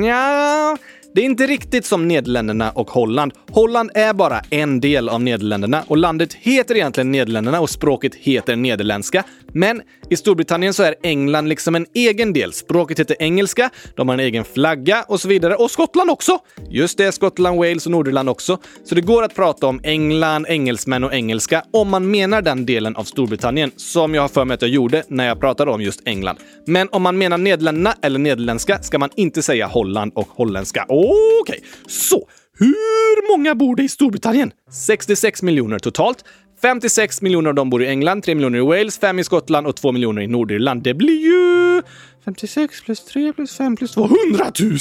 Ja, 0.05 0.77
det 1.15 1.21
är 1.21 1.25
inte 1.25 1.47
riktigt 1.47 1.85
som 1.85 2.07
Nederländerna 2.07 2.71
och 2.71 2.91
Holland. 2.91 3.33
Holland 3.51 3.91
är 3.93 4.13
bara 4.13 4.41
en 4.49 4.79
del 4.79 5.09
av 5.09 5.21
Nederländerna 5.21 5.83
och 5.87 5.97
landet 5.97 6.33
heter 6.33 6.75
egentligen 6.75 7.11
Nederländerna 7.11 7.59
och 7.59 7.69
språket 7.69 8.15
heter 8.15 8.55
nederländska. 8.55 9.23
Men 9.53 9.81
i 10.09 10.15
Storbritannien 10.15 10.73
så 10.73 10.83
är 10.83 10.95
England 11.03 11.49
liksom 11.49 11.75
en 11.75 11.85
egen 11.93 12.33
del. 12.33 12.53
Språket 12.53 12.99
heter 12.99 13.15
engelska, 13.19 13.69
de 13.95 14.07
har 14.07 14.13
en 14.13 14.19
egen 14.19 14.43
flagga 14.43 15.05
och 15.07 15.21
så 15.21 15.27
vidare. 15.27 15.55
Och 15.55 15.71
Skottland 15.71 16.09
också! 16.09 16.39
Just 16.69 16.97
det, 16.97 17.11
Skottland, 17.11 17.57
Wales 17.57 17.85
och 17.85 17.91
Nordirland 17.91 18.29
också. 18.29 18.57
Så 18.83 18.95
det 18.95 19.01
går 19.01 19.23
att 19.23 19.35
prata 19.35 19.67
om 19.67 19.79
England, 19.83 20.45
engelsmän 20.49 21.03
och 21.03 21.13
engelska 21.13 21.63
om 21.73 21.89
man 21.89 22.11
menar 22.11 22.41
den 22.41 22.65
delen 22.65 22.95
av 22.95 23.03
Storbritannien, 23.03 23.71
som 23.75 24.15
jag 24.15 24.21
har 24.21 24.29
för 24.29 24.45
mig 24.45 24.55
att 24.55 24.61
jag 24.61 24.71
gjorde 24.71 25.03
när 25.07 25.27
jag 25.27 25.39
pratade 25.39 25.71
om 25.71 25.81
just 25.81 26.01
England. 26.05 26.37
Men 26.65 26.89
om 26.91 27.01
man 27.01 27.17
menar 27.17 27.37
Nederländerna 27.37 27.95
eller 28.01 28.19
nederländska 28.19 28.81
ska 28.81 28.99
man 28.99 29.09
inte 29.15 29.41
säga 29.41 29.67
Holland 29.67 30.11
och 30.15 30.27
holländska. 30.29 30.85
Okej, 30.89 31.09
okay. 31.41 31.59
så 31.87 32.27
hur 32.59 33.37
många 33.37 33.55
bor 33.55 33.75
det 33.75 33.83
i 33.83 33.89
Storbritannien? 33.89 34.51
66 34.87 35.41
miljoner 35.41 35.79
totalt. 35.79 36.25
56 36.63 37.21
miljoner 37.21 37.49
av 37.49 37.55
dem 37.55 37.69
bor 37.69 37.83
i 37.83 37.87
England, 37.87 38.23
3 38.23 38.35
miljoner 38.35 38.59
i 38.59 38.61
Wales, 38.61 38.99
5 38.99 39.19
i 39.19 39.23
Skottland 39.23 39.67
och 39.67 39.75
2 39.75 39.91
miljoner 39.91 40.21
i 40.21 40.27
Nordirland. 40.27 40.83
Det 40.83 40.93
blir 40.93 41.21
ju 41.21 41.81
56 42.25 42.81
plus 42.81 43.05
3 43.05 43.33
plus 43.33 43.57
5 43.57 43.75
plus 43.75 43.91
2, 43.91 44.09
100 44.29 44.51
000! 44.59 44.77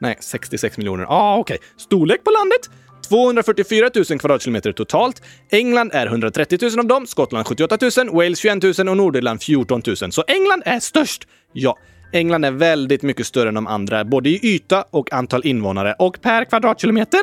Nej, 0.00 0.16
66 0.20 0.78
miljoner. 0.78 1.06
Ah, 1.08 1.38
okej. 1.38 1.54
Okay. 1.54 1.68
Storlek 1.76 2.24
på 2.24 2.30
landet? 2.30 2.70
244 3.08 3.90
000 4.10 4.18
kvadratkilometer 4.18 4.72
totalt. 4.72 5.22
England 5.50 5.90
är 5.94 6.06
130 6.06 6.58
000 6.62 6.78
av 6.78 6.86
dem, 6.86 7.06
Skottland 7.06 7.46
78 7.46 7.78
000, 7.96 8.10
Wales 8.14 8.38
21 8.38 8.62
000 8.78 8.88
och 8.88 8.96
Nordirland 8.96 9.42
14 9.42 9.82
000. 9.86 10.12
Så 10.12 10.24
England 10.26 10.62
är 10.64 10.80
störst. 10.80 11.28
Ja, 11.52 11.78
England 12.12 12.44
är 12.44 12.50
väldigt 12.50 13.02
mycket 13.02 13.26
större 13.26 13.48
än 13.48 13.54
de 13.54 13.66
andra, 13.66 14.04
både 14.04 14.28
i 14.28 14.40
yta 14.42 14.84
och 14.90 15.12
antal 15.12 15.46
invånare. 15.46 15.94
Och 15.98 16.20
per 16.20 16.44
kvadratkilometer 16.44 17.20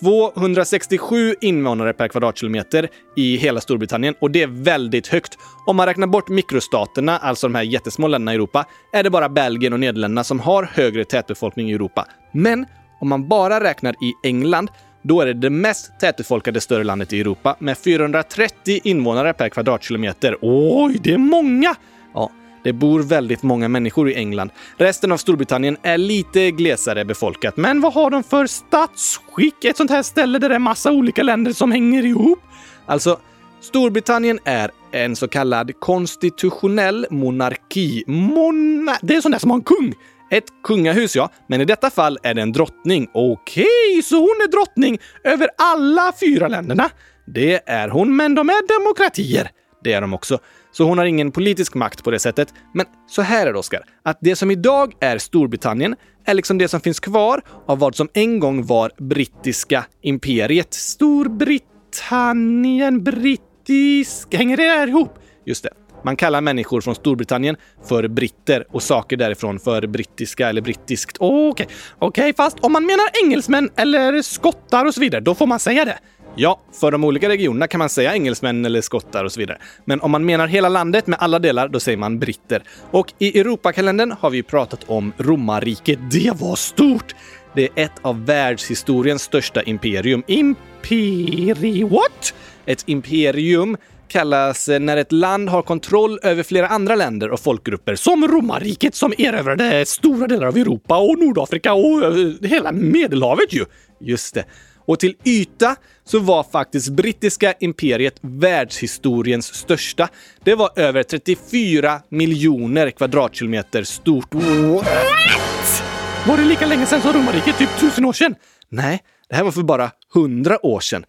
267 0.00 1.34
invånare 1.40 1.92
per 1.92 2.08
kvadratkilometer 2.08 2.88
i 3.16 3.36
hela 3.36 3.60
Storbritannien 3.60 4.14
och 4.20 4.30
det 4.30 4.42
är 4.42 4.46
väldigt 4.46 5.06
högt. 5.06 5.38
Om 5.66 5.76
man 5.76 5.86
räknar 5.86 6.06
bort 6.06 6.28
mikrostaterna, 6.28 7.18
alltså 7.18 7.46
de 7.48 7.54
här 7.54 7.62
jättesmå 7.62 8.08
länderna 8.08 8.32
i 8.32 8.34
Europa, 8.34 8.64
är 8.92 9.02
det 9.02 9.10
bara 9.10 9.28
Belgien 9.28 9.72
och 9.72 9.80
Nederländerna 9.80 10.24
som 10.24 10.40
har 10.40 10.62
högre 10.62 11.04
tätbefolkning 11.04 11.70
i 11.70 11.74
Europa. 11.74 12.06
Men 12.32 12.66
om 13.00 13.08
man 13.08 13.28
bara 13.28 13.64
räknar 13.64 13.92
i 13.92 14.28
England, 14.28 14.70
då 15.02 15.20
är 15.20 15.26
det 15.26 15.34
det 15.34 15.50
mest 15.50 16.00
tätbefolkade 16.00 16.60
större 16.60 16.84
landet 16.84 17.12
i 17.12 17.20
Europa 17.20 17.56
med 17.58 17.78
430 17.78 18.80
invånare 18.84 19.32
per 19.32 19.48
kvadratkilometer. 19.48 20.36
Oj, 20.42 20.98
det 21.02 21.12
är 21.12 21.18
många! 21.18 21.74
Ja, 22.14 22.30
det 22.64 22.72
bor 22.72 23.02
väldigt 23.02 23.42
många 23.42 23.68
människor 23.68 24.10
i 24.10 24.14
England. 24.14 24.50
Resten 24.76 25.12
av 25.12 25.16
Storbritannien 25.16 25.76
är 25.82 25.98
lite 25.98 26.50
glesare 26.50 27.04
befolkat. 27.04 27.56
Men 27.56 27.80
vad 27.80 27.92
har 27.92 28.10
de 28.10 28.22
för 28.22 28.46
statsskick? 28.46 29.64
Ett 29.64 29.76
sånt 29.76 29.90
här 29.90 30.02
ställe 30.02 30.38
där 30.38 30.48
det 30.48 30.54
är 30.54 30.58
massa 30.58 30.92
olika 30.92 31.22
länder 31.22 31.52
som 31.52 31.72
hänger 31.72 32.04
ihop? 32.04 32.38
Alltså, 32.86 33.18
Storbritannien 33.60 34.38
är 34.44 34.70
en 34.92 35.16
så 35.16 35.28
kallad 35.28 35.80
konstitutionell 35.80 37.06
monarki. 37.10 38.04
Mona 38.06 38.96
det 39.02 39.16
är 39.16 39.20
sån 39.20 39.32
där 39.32 39.38
som 39.38 39.50
har 39.50 39.56
en 39.56 39.64
kung. 39.64 39.94
Ett 40.30 40.44
kungahus, 40.62 41.16
ja. 41.16 41.30
Men 41.48 41.60
i 41.60 41.64
detta 41.64 41.90
fall 41.90 42.18
är 42.22 42.34
det 42.34 42.42
en 42.42 42.52
drottning. 42.52 43.08
Okej, 43.14 44.02
så 44.04 44.16
hon 44.16 44.28
är 44.28 44.50
drottning 44.50 44.98
över 45.24 45.48
alla 45.58 46.12
fyra 46.20 46.48
länderna? 46.48 46.90
Det 47.26 47.60
är 47.66 47.88
hon, 47.88 48.16
men 48.16 48.34
de 48.34 48.48
är 48.48 48.80
demokratier. 48.80 49.50
Det 49.84 49.92
är 49.92 50.00
de 50.00 50.14
också. 50.14 50.38
Så 50.76 50.84
hon 50.84 50.98
har 50.98 51.04
ingen 51.04 51.30
politisk 51.30 51.74
makt 51.74 52.04
på 52.04 52.10
det 52.10 52.18
sättet. 52.18 52.54
Men 52.72 52.86
så 53.06 53.22
här 53.22 53.46
är 53.46 53.52
det, 53.52 53.58
Oskar. 53.58 53.84
Att 54.02 54.18
det 54.20 54.36
som 54.36 54.50
idag 54.50 54.92
är 55.00 55.18
Storbritannien 55.18 55.96
är 56.24 56.34
liksom 56.34 56.58
det 56.58 56.68
som 56.68 56.80
finns 56.80 57.00
kvar 57.00 57.42
av 57.66 57.78
vad 57.78 57.94
som 57.94 58.08
en 58.12 58.40
gång 58.40 58.66
var 58.66 58.90
brittiska 58.98 59.84
imperiet. 60.02 60.74
Storbritannien, 60.74 63.04
brittisk... 63.04 64.34
Hänger 64.34 64.56
det 64.56 64.62
här 64.62 64.88
ihop? 64.88 65.18
Just 65.46 65.62
det. 65.62 65.70
Man 66.04 66.16
kallar 66.16 66.40
människor 66.40 66.80
från 66.80 66.94
Storbritannien 66.94 67.56
för 67.88 68.08
britter 68.08 68.66
och 68.70 68.82
saker 68.82 69.16
därifrån 69.16 69.58
för 69.58 69.86
brittiska 69.86 70.48
eller 70.48 70.60
brittiskt. 70.60 71.16
Okej, 71.20 71.50
okay. 71.50 71.66
okej, 71.98 72.22
okay, 72.22 72.34
fast 72.36 72.60
om 72.60 72.72
man 72.72 72.86
menar 72.86 73.06
engelsmän 73.24 73.70
eller 73.76 74.22
skottar 74.22 74.84
och 74.84 74.94
så 74.94 75.00
vidare, 75.00 75.20
då 75.20 75.34
får 75.34 75.46
man 75.46 75.60
säga 75.60 75.84
det. 75.84 75.98
Ja, 76.36 76.60
för 76.80 76.90
de 76.90 77.04
olika 77.04 77.28
regionerna 77.28 77.66
kan 77.66 77.78
man 77.78 77.88
säga 77.88 78.14
engelsmän 78.14 78.64
eller 78.64 78.80
skottar 78.80 79.24
och 79.24 79.32
så 79.32 79.40
vidare. 79.40 79.58
Men 79.84 80.00
om 80.00 80.10
man 80.10 80.24
menar 80.24 80.46
hela 80.46 80.68
landet 80.68 81.06
med 81.06 81.18
alla 81.18 81.38
delar, 81.38 81.68
då 81.68 81.80
säger 81.80 81.98
man 81.98 82.18
britter. 82.18 82.62
Och 82.90 83.12
i 83.18 83.40
Europakalendern 83.40 84.14
har 84.20 84.30
vi 84.30 84.42
pratat 84.42 84.84
om 84.86 85.12
romarriket. 85.18 85.98
Det 86.10 86.32
var 86.40 86.56
stort! 86.56 87.14
Det 87.54 87.62
är 87.64 87.84
ett 87.84 87.92
av 88.02 88.26
världshistoriens 88.26 89.22
största 89.22 89.62
imperium. 89.62 90.22
Imperi... 90.26 91.82
What? 91.82 92.34
Ett 92.66 92.82
imperium 92.86 93.76
kallas 94.08 94.68
när 94.68 94.96
ett 94.96 95.12
land 95.12 95.48
har 95.48 95.62
kontroll 95.62 96.18
över 96.22 96.42
flera 96.42 96.68
andra 96.68 96.94
länder 96.94 97.30
och 97.30 97.40
folkgrupper, 97.40 97.94
som 97.94 98.28
romarriket 98.28 98.94
som 98.94 99.14
erövrade 99.18 99.86
stora 99.86 100.26
delar 100.26 100.46
av 100.46 100.56
Europa 100.56 100.98
och 100.98 101.18
Nordafrika 101.18 101.72
och 101.74 102.02
hela 102.42 102.72
Medelhavet 102.72 103.52
ju. 103.52 103.64
Just 104.00 104.34
det. 104.34 104.44
Och 104.86 104.98
till 104.98 105.16
yta 105.24 105.76
så 106.04 106.18
var 106.18 106.42
faktiskt 106.52 106.88
brittiska 106.88 107.54
imperiet 107.60 108.14
världshistoriens 108.20 109.54
största. 109.54 110.08
Det 110.44 110.54
var 110.54 110.70
över 110.76 111.02
34 111.02 112.00
miljoner 112.08 112.90
kvadratkilometer 112.90 113.82
stort. 113.82 114.34
What? 114.34 115.82
Var 116.26 116.36
det 116.36 116.44
lika 116.44 116.66
länge 116.66 116.86
sedan 116.86 117.02
som 117.02 117.12
romarriket? 117.12 117.58
Typ 117.58 117.68
tusen 117.80 118.04
år 118.04 118.12
sedan? 118.12 118.34
Nej, 118.68 119.02
det 119.28 119.36
här 119.36 119.44
var 119.44 119.50
för 119.50 119.62
bara 119.62 119.90
hundra 120.14 120.66
år 120.66 120.80
sedan. 120.80 121.04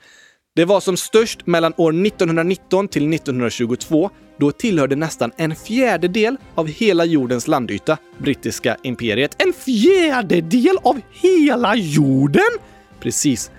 Det 0.56 0.66
var 0.66 0.80
som 0.80 0.98
störst 0.98 1.48
mellan 1.48 1.74
år 1.78 2.06
1919 2.06 2.88
till 2.88 3.14
1922. 3.14 4.10
Då 4.38 4.52
tillhörde 4.52 4.96
nästan 4.96 5.32
en 5.38 5.56
fjärdedel 5.56 6.38
av 6.56 6.68
hela 6.68 7.06
jordens 7.06 7.48
landyta 7.48 7.98
brittiska 8.18 8.78
imperiet. 8.84 9.42
En 9.42 9.54
fjärdedel 9.54 10.78
av 10.84 11.02
hela 11.12 11.76
jorden? 11.76 12.50
Precis. 13.00 13.52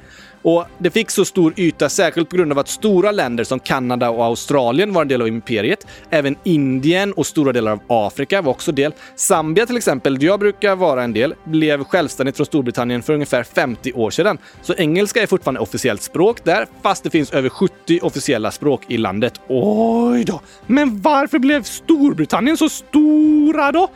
Och 0.46 0.66
det 0.78 0.90
fick 0.90 1.10
så 1.10 1.24
stor 1.24 1.54
yta 1.56 1.88
särskilt 1.88 2.28
på 2.28 2.36
grund 2.36 2.52
av 2.52 2.58
att 2.58 2.68
stora 2.68 3.12
länder 3.12 3.44
som 3.44 3.60
Kanada 3.60 4.10
och 4.10 4.24
Australien 4.24 4.92
var 4.92 5.02
en 5.02 5.08
del 5.08 5.22
av 5.22 5.28
imperiet. 5.28 5.86
Även 6.10 6.36
Indien 6.44 7.12
och 7.12 7.26
stora 7.26 7.52
delar 7.52 7.72
av 7.72 7.80
Afrika 7.86 8.42
var 8.42 8.50
också 8.50 8.72
del. 8.72 8.92
Zambia 9.16 9.66
till 9.66 9.76
exempel, 9.76 10.18
där 10.18 10.26
jag 10.26 10.40
brukar 10.40 10.76
vara 10.76 11.02
en 11.02 11.12
del, 11.12 11.34
blev 11.44 11.84
självständigt 11.84 12.36
från 12.36 12.46
Storbritannien 12.46 13.02
för 13.02 13.14
ungefär 13.14 13.42
50 13.42 13.92
år 13.92 14.10
sedan. 14.10 14.38
Så 14.62 14.74
engelska 14.74 15.22
är 15.22 15.26
fortfarande 15.26 15.60
officiellt 15.60 16.02
språk 16.02 16.44
där, 16.44 16.66
fast 16.82 17.04
det 17.04 17.10
finns 17.10 17.30
över 17.30 17.48
70 17.48 18.00
officiella 18.02 18.50
språk 18.50 18.82
i 18.88 18.96
landet. 18.96 19.40
Oj 19.48 20.24
då! 20.24 20.40
Men 20.66 21.00
varför 21.00 21.38
blev 21.38 21.62
Storbritannien 21.62 22.56
så 22.56 22.68
stora 22.68 23.72
då? 23.72 23.88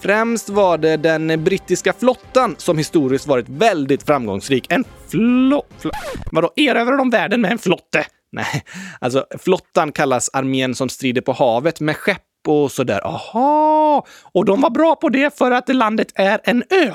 Främst 0.00 0.48
var 0.48 0.78
det 0.78 0.96
den 0.96 1.44
brittiska 1.44 1.92
flottan 1.92 2.54
som 2.58 2.78
historiskt 2.78 3.26
varit 3.26 3.48
väldigt 3.48 4.02
framgångsrik. 4.02 4.72
En 4.72 4.84
flott... 5.08 5.66
Fl 5.78 5.88
vadå, 6.32 6.52
erövrar 6.56 6.96
de 6.96 7.10
världen 7.10 7.40
med 7.40 7.52
en 7.52 7.58
flotte? 7.58 8.06
Nej, 8.32 8.64
alltså 9.00 9.26
flottan 9.38 9.92
kallas 9.92 10.30
armén 10.32 10.74
som 10.74 10.88
strider 10.88 11.20
på 11.20 11.32
havet 11.32 11.80
med 11.80 11.96
skepp 11.96 12.22
och 12.46 12.72
sådär. 12.72 13.06
Aha! 13.06 14.06
Och 14.32 14.44
de 14.44 14.60
var 14.60 14.70
bra 14.70 14.96
på 14.96 15.08
det 15.08 15.38
för 15.38 15.50
att 15.50 15.68
landet 15.68 16.12
är 16.14 16.40
en 16.44 16.62
ö. 16.70 16.94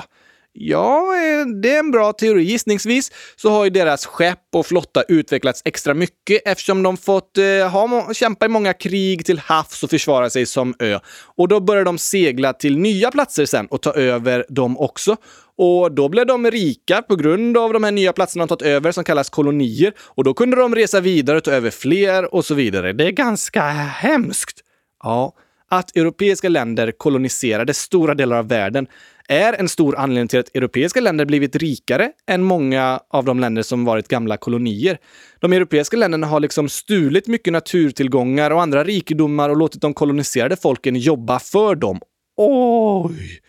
Ja, 0.56 1.14
eh, 1.16 1.46
det 1.46 1.74
är 1.74 1.78
en 1.78 1.90
bra 1.90 2.12
teori. 2.12 2.42
Gissningsvis 2.42 3.12
så 3.36 3.50
har 3.50 3.64
ju 3.64 3.70
deras 3.70 4.06
skepp 4.06 4.38
och 4.52 4.66
flotta 4.66 5.02
utvecklats 5.02 5.62
extra 5.64 5.94
mycket 5.94 6.42
eftersom 6.44 6.82
de 6.82 6.96
fått 6.96 7.38
eh, 7.38 7.70
ha, 7.70 8.14
kämpa 8.14 8.46
i 8.46 8.48
många 8.48 8.72
krig 8.72 9.26
till 9.26 9.38
havs 9.38 9.82
och 9.82 9.90
försvara 9.90 10.30
sig 10.30 10.46
som 10.46 10.74
ö. 10.78 10.98
Och 11.36 11.48
då 11.48 11.60
började 11.60 11.84
de 11.84 11.98
segla 11.98 12.52
till 12.52 12.78
nya 12.78 13.10
platser 13.10 13.46
sen 13.46 13.66
och 13.66 13.82
ta 13.82 13.92
över 13.92 14.46
dem 14.48 14.78
också. 14.78 15.16
Och 15.56 15.92
då 15.92 16.08
blev 16.08 16.26
de 16.26 16.50
rika 16.50 17.02
på 17.02 17.16
grund 17.16 17.56
av 17.58 17.72
de 17.72 17.84
här 17.84 17.92
nya 17.92 18.12
platserna 18.12 18.46
de 18.46 18.48
tagit 18.48 18.62
över 18.62 18.92
som 18.92 19.04
kallas 19.04 19.30
kolonier. 19.30 19.92
Och 19.98 20.24
då 20.24 20.34
kunde 20.34 20.56
de 20.56 20.74
resa 20.74 21.00
vidare 21.00 21.36
och 21.36 21.44
ta 21.44 21.50
över 21.50 21.70
fler 21.70 22.34
och 22.34 22.44
så 22.44 22.54
vidare. 22.54 22.92
Det 22.92 23.06
är 23.06 23.10
ganska 23.10 23.62
hemskt. 23.62 24.60
Ja, 25.02 25.32
att 25.78 25.96
europeiska 25.96 26.48
länder 26.48 26.92
koloniserade 26.92 27.74
stora 27.74 28.14
delar 28.14 28.36
av 28.36 28.48
världen 28.48 28.86
är 29.28 29.52
en 29.52 29.68
stor 29.68 29.96
anledning 29.96 30.28
till 30.28 30.38
att 30.40 30.56
europeiska 30.56 31.00
länder 31.00 31.24
blivit 31.24 31.56
rikare 31.56 32.10
än 32.26 32.42
många 32.42 33.00
av 33.10 33.24
de 33.24 33.40
länder 33.40 33.62
som 33.62 33.84
varit 33.84 34.08
gamla 34.08 34.36
kolonier. 34.36 34.98
De 35.40 35.52
europeiska 35.52 35.96
länderna 35.96 36.26
har 36.26 36.40
liksom 36.40 36.68
stulit 36.68 37.26
mycket 37.26 37.52
naturtillgångar 37.52 38.50
och 38.50 38.62
andra 38.62 38.84
rikedomar 38.84 39.50
och 39.50 39.56
låtit 39.56 39.82
de 39.82 39.94
koloniserade 39.94 40.56
folken 40.56 40.96
jobba 40.96 41.38
för 41.38 41.74
dem. 41.74 42.00
Oj! 42.36 43.40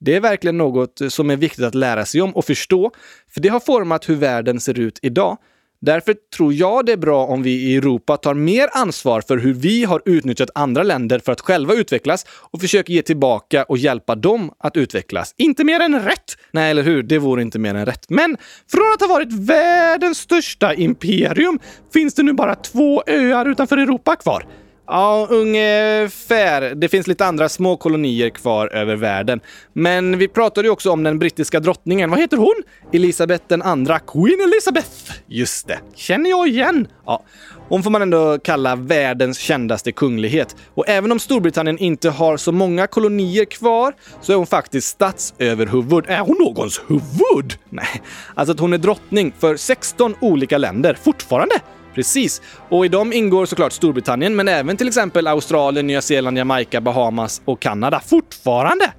Det 0.00 0.16
är 0.16 0.20
verkligen 0.20 0.58
något 0.58 1.00
som 1.08 1.30
är 1.30 1.36
viktigt 1.36 1.64
att 1.64 1.74
lära 1.74 2.04
sig 2.04 2.20
om 2.20 2.36
och 2.36 2.44
förstå, 2.44 2.90
för 3.34 3.40
det 3.40 3.48
har 3.48 3.60
format 3.60 4.08
hur 4.08 4.14
världen 4.14 4.60
ser 4.60 4.78
ut 4.78 4.98
idag. 5.02 5.38
Därför 5.80 6.14
tror 6.36 6.54
jag 6.54 6.86
det 6.86 6.92
är 6.92 6.96
bra 6.96 7.26
om 7.26 7.42
vi 7.42 7.50
i 7.50 7.76
Europa 7.76 8.16
tar 8.16 8.34
mer 8.34 8.68
ansvar 8.72 9.20
för 9.20 9.36
hur 9.36 9.54
vi 9.54 9.84
har 9.84 10.02
utnyttjat 10.04 10.50
andra 10.54 10.82
länder 10.82 11.18
för 11.18 11.32
att 11.32 11.40
själva 11.40 11.74
utvecklas 11.74 12.26
och 12.28 12.60
försöker 12.60 12.92
ge 12.92 13.02
tillbaka 13.02 13.64
och 13.64 13.78
hjälpa 13.78 14.14
dem 14.14 14.52
att 14.58 14.76
utvecklas. 14.76 15.34
Inte 15.36 15.64
mer 15.64 15.80
än 15.80 16.02
rätt! 16.02 16.36
Nej, 16.50 16.70
eller 16.70 16.82
hur? 16.82 17.02
Det 17.02 17.18
vore 17.18 17.42
inte 17.42 17.58
mer 17.58 17.74
än 17.74 17.86
rätt. 17.86 18.06
Men 18.08 18.36
från 18.70 18.92
att 18.94 19.00
ha 19.00 19.08
varit 19.08 19.32
världens 19.32 20.18
största 20.18 20.74
imperium 20.74 21.58
finns 21.92 22.14
det 22.14 22.22
nu 22.22 22.32
bara 22.32 22.54
två 22.54 23.02
öar 23.06 23.48
utanför 23.48 23.76
Europa 23.76 24.16
kvar. 24.16 24.46
Ja, 24.90 25.26
ungefär. 25.30 26.74
Det 26.74 26.88
finns 26.88 27.06
lite 27.06 27.26
andra 27.26 27.48
små 27.48 27.76
kolonier 27.76 28.30
kvar 28.30 28.74
över 28.74 28.96
världen. 28.96 29.40
Men 29.72 30.18
vi 30.18 30.28
pratade 30.28 30.68
ju 30.68 30.72
också 30.72 30.90
om 30.90 31.02
den 31.02 31.18
brittiska 31.18 31.60
drottningen. 31.60 32.10
Vad 32.10 32.20
heter 32.20 32.36
hon? 32.36 32.54
Elisabeth 32.92 33.44
den 33.48 33.62
andra. 33.62 33.98
Queen 33.98 34.40
Elizabeth! 34.40 35.12
Just 35.26 35.68
det. 35.68 35.78
Känner 35.94 36.30
jag 36.30 36.48
igen. 36.48 36.88
Ja, 37.06 37.22
hon 37.68 37.82
får 37.82 37.90
man 37.90 38.02
ändå 38.02 38.38
kalla 38.38 38.76
världens 38.76 39.38
kändaste 39.38 39.92
kunglighet. 39.92 40.56
Och 40.74 40.88
även 40.88 41.12
om 41.12 41.18
Storbritannien 41.18 41.78
inte 41.78 42.10
har 42.10 42.36
så 42.36 42.52
många 42.52 42.86
kolonier 42.86 43.44
kvar 43.44 43.94
så 44.20 44.32
är 44.32 44.36
hon 44.36 44.46
faktiskt 44.46 44.88
statsöverhuvud. 44.88 46.04
Är 46.08 46.20
hon 46.20 46.36
någons 46.38 46.80
huvud? 46.88 47.54
Nej, 47.68 48.02
alltså 48.34 48.52
att 48.52 48.60
hon 48.60 48.72
är 48.72 48.78
drottning 48.78 49.32
för 49.38 49.56
16 49.56 50.14
olika 50.20 50.58
länder 50.58 50.98
fortfarande. 51.02 51.54
Precis. 51.98 52.42
Och 52.68 52.84
i 52.84 52.88
dem 52.88 53.12
ingår 53.12 53.46
såklart 53.46 53.72
Storbritannien, 53.72 54.36
men 54.36 54.48
även 54.48 54.76
till 54.76 54.88
exempel 54.88 55.26
Australien, 55.26 55.86
Nya 55.86 56.02
Zeeland, 56.02 56.38
Jamaica, 56.38 56.80
Bahamas 56.80 57.42
och 57.44 57.60
Kanada. 57.60 58.00
Fortfarande! 58.06 58.92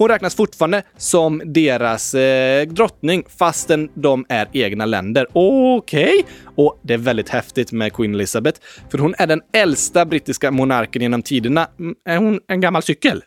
Hon 0.00 0.08
räknas 0.08 0.34
fortfarande 0.34 0.82
som 0.96 1.42
deras 1.44 2.14
eh, 2.14 2.66
drottning 2.66 3.24
fastän 3.38 3.90
de 3.94 4.26
är 4.28 4.48
egna 4.52 4.86
länder. 4.86 5.26
Okej! 5.32 6.04
Okay. 6.04 6.22
Och 6.56 6.80
det 6.82 6.94
är 6.94 6.98
väldigt 6.98 7.28
häftigt 7.28 7.72
med 7.72 7.92
Queen 7.92 8.14
Elizabeth, 8.14 8.60
för 8.90 8.98
hon 8.98 9.14
är 9.18 9.26
den 9.26 9.40
äldsta 9.52 10.04
brittiska 10.04 10.50
monarken 10.50 11.02
genom 11.02 11.22
tiderna. 11.22 11.68
Mm, 11.78 11.94
är 12.04 12.16
hon 12.16 12.40
en 12.48 12.60
gammal 12.60 12.82
cykel? 12.82 13.24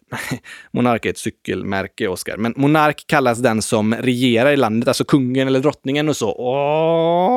monark 0.74 1.06
är 1.06 1.10
ett 1.10 1.18
cykelmärke, 1.18 2.08
Oscar. 2.08 2.38
Men 2.38 2.54
monark 2.58 3.04
kallas 3.08 3.40
den 3.40 3.62
som 3.62 3.96
regerar 3.96 4.52
i 4.52 4.58
landet, 4.58 4.88
alltså 4.88 5.04
kungen 5.04 5.48
eller 5.48 5.60
drottningen 5.60 6.10
och 6.10 6.18
så. 6.18 6.32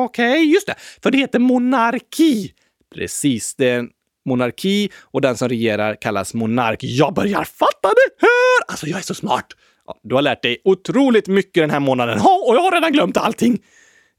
Okej, 0.05 0.31
okay, 0.31 0.43
just 0.43 0.67
det. 0.67 0.75
För 1.03 1.11
det 1.11 1.17
heter 1.17 1.39
monarki. 1.39 2.51
Precis, 2.95 3.55
det 3.55 3.69
är 3.69 3.87
monarki 4.27 4.89
och 5.01 5.21
den 5.21 5.37
som 5.37 5.49
regerar 5.49 5.95
kallas 6.01 6.33
monark. 6.33 6.79
Jag 6.81 7.13
börjar 7.13 7.43
fatta 7.43 7.87
det 7.87 8.21
här! 8.21 8.71
Alltså, 8.71 8.87
jag 8.87 8.99
är 8.99 9.03
så 9.03 9.13
smart! 9.13 9.45
Ja, 9.87 9.99
du 10.03 10.15
har 10.15 10.21
lärt 10.21 10.41
dig 10.41 10.61
otroligt 10.63 11.27
mycket 11.27 11.63
den 11.63 11.69
här 11.69 11.79
månaden 11.79 12.19
ja, 12.23 12.43
och 12.47 12.55
jag 12.55 12.61
har 12.61 12.71
redan 12.71 12.91
glömt 12.91 13.17
allting. 13.17 13.59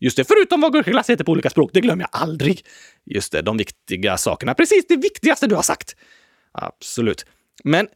Just 0.00 0.16
det, 0.16 0.24
förutom 0.24 0.60
vad 0.60 0.72
gurkaglass 0.72 1.10
heter 1.10 1.24
på 1.24 1.32
olika 1.32 1.50
språk. 1.50 1.70
Det 1.72 1.80
glömmer 1.80 2.02
jag 2.02 2.22
aldrig. 2.22 2.64
Just 3.06 3.32
det, 3.32 3.42
de 3.42 3.56
viktiga 3.56 4.16
sakerna. 4.16 4.54
Precis 4.54 4.86
det 4.88 4.96
viktigaste 4.96 5.46
du 5.46 5.54
har 5.54 5.62
sagt. 5.62 5.96
Absolut. 6.52 7.26
Men 7.64 7.88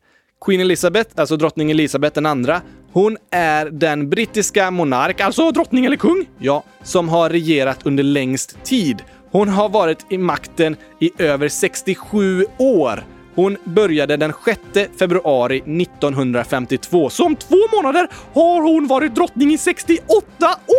Queen 0.45 0.61
Elizabeth, 0.61 1.11
alltså 1.17 1.37
drottning 1.37 1.71
Elizabeth 1.71 2.15
den 2.15 2.27
andra, 2.27 2.63
hon 2.93 3.17
är 3.31 3.67
den 3.67 4.11
brittiska 4.11 4.71
monark, 4.71 5.21
alltså 5.21 5.51
drottning 5.51 5.85
eller 5.85 5.97
kung, 5.97 6.27
ja, 6.39 6.65
som 6.83 7.09
har 7.09 7.31
regerat 7.31 7.87
under 7.87 8.03
längst 8.03 8.65
tid. 8.65 9.03
Hon 9.33 9.49
har 9.49 9.69
varit 9.69 10.07
i 10.09 10.19
makten 10.19 10.77
i 11.01 11.11
över 11.19 11.49
67 11.49 12.45
år 12.59 13.05
Hon 13.35 13.57
började 13.65 14.17
den 14.17 14.33
6 14.45 14.61
februari 14.99 15.57
1952. 15.57 17.11
Så 17.11 17.27
om 17.27 17.37
två 17.37 17.57
månader 17.73 18.09
har 18.35 18.63
hon 18.63 18.87
varit 18.87 19.15
drottning 19.15 19.53
i 19.53 19.59
68 19.59 20.15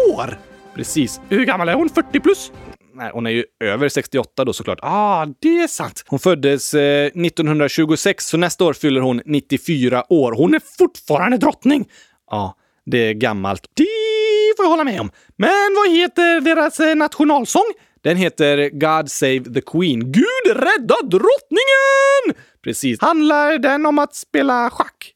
år! 0.10 0.38
Precis. 0.76 1.22
Hur 1.30 1.46
gammal 1.46 1.70
är 1.70 1.74
hon? 1.74 1.90
40 1.90 2.20
plus? 2.20 2.52
Nej, 2.96 3.12
hon 3.14 3.26
är 3.26 3.32
ju 3.32 3.44
över 3.64 3.90
68 3.90 4.46
då 4.46 4.54
såklart. 4.54 4.80
Ah, 4.82 5.26
det 5.40 5.60
är 5.60 5.68
sant. 5.68 6.04
Hon 6.08 6.20
föddes 6.20 6.74
eh, 6.74 7.06
1926, 7.06 8.28
så 8.28 8.38
nästa 8.38 8.66
år 8.66 8.74
fyller 8.74 9.02
hon 9.02 9.22
94 9.26 10.06
år. 10.10 10.32
Hon 10.32 10.54
är 10.54 10.62
fortfarande 10.78 11.38
drottning! 11.38 11.86
Ja, 12.32 12.56
det 12.86 12.98
är 12.98 13.14
gammalt. 13.14 13.64
Det 13.74 14.54
får 14.58 14.66
jag 14.66 14.70
hålla 14.70 14.84
med 14.84 15.02
om. 15.02 15.12
Men 15.38 15.76
vad 15.76 15.92
heter 15.92 16.42
deras 16.42 16.80
eh, 16.80 16.96
nationalsång? 16.96 17.74
Den 18.04 18.18
heter 18.18 18.70
God 18.70 19.12
Save 19.12 19.44
the 19.54 19.62
Queen. 19.62 20.12
Gud 20.12 20.46
rädda 20.48 20.96
drottningen! 21.04 22.44
Precis. 22.64 23.02
Handlar 23.02 23.58
den 23.58 23.86
om 23.86 24.00
att 24.00 24.16
spela 24.16 24.70
schack? 24.70 25.14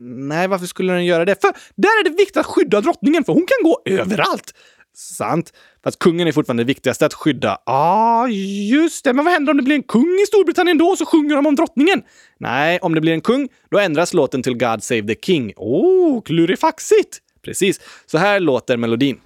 Nej, 0.00 0.48
varför 0.48 0.66
skulle 0.66 0.92
den 0.92 1.04
göra 1.04 1.24
det? 1.24 1.40
För 1.40 1.52
där 1.76 2.00
är 2.00 2.04
det 2.04 2.10
viktigt 2.10 2.36
att 2.36 2.46
skydda 2.46 2.80
drottningen, 2.80 3.24
för 3.24 3.32
hon 3.32 3.46
kan 3.46 3.70
gå 3.70 3.82
överallt. 3.84 4.54
Sant. 4.94 5.52
Fast 5.84 5.98
kungen 5.98 6.28
är 6.28 6.32
fortfarande 6.32 6.62
det 6.62 6.66
viktigaste 6.66 7.06
att 7.06 7.14
skydda. 7.14 7.48
Ja, 7.48 7.62
ah, 7.66 8.28
just 8.70 9.04
det. 9.04 9.12
Men 9.12 9.24
vad 9.24 9.34
händer 9.34 9.50
om 9.50 9.56
det 9.56 9.62
blir 9.62 9.76
en 9.76 9.82
kung 9.82 10.18
i 10.22 10.26
Storbritannien 10.26 10.78
då? 10.78 10.96
Så 10.96 11.06
sjunger 11.06 11.36
de 11.36 11.46
om 11.46 11.54
drottningen. 11.54 12.02
Nej, 12.38 12.78
om 12.82 12.94
det 12.94 13.00
blir 13.00 13.12
en 13.12 13.20
kung, 13.20 13.48
då 13.70 13.78
ändras 13.78 14.14
låten 14.14 14.42
till 14.42 14.56
God 14.56 14.82
Save 14.82 15.02
the 15.02 15.14
King. 15.22 15.52
Oh, 15.56 16.22
klurifaxigt! 16.22 17.18
Precis. 17.42 17.80
Så 18.06 18.18
här 18.18 18.40
låter 18.40 18.76
melodin. 18.76 19.20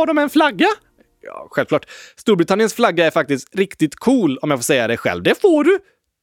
Har 0.00 0.06
de 0.06 0.18
en 0.18 0.30
flagga? 0.30 0.66
Ja, 1.22 1.48
självklart. 1.50 1.86
Storbritanniens 2.16 2.74
flagga 2.74 3.06
är 3.06 3.10
faktiskt 3.10 3.56
riktigt 3.56 3.96
cool 3.96 4.38
om 4.42 4.50
jag 4.50 4.58
får 4.58 4.64
säga 4.64 4.88
det 4.88 4.96
själv. 4.96 5.22
Det 5.22 5.40
får 5.40 5.64
du! 5.64 5.78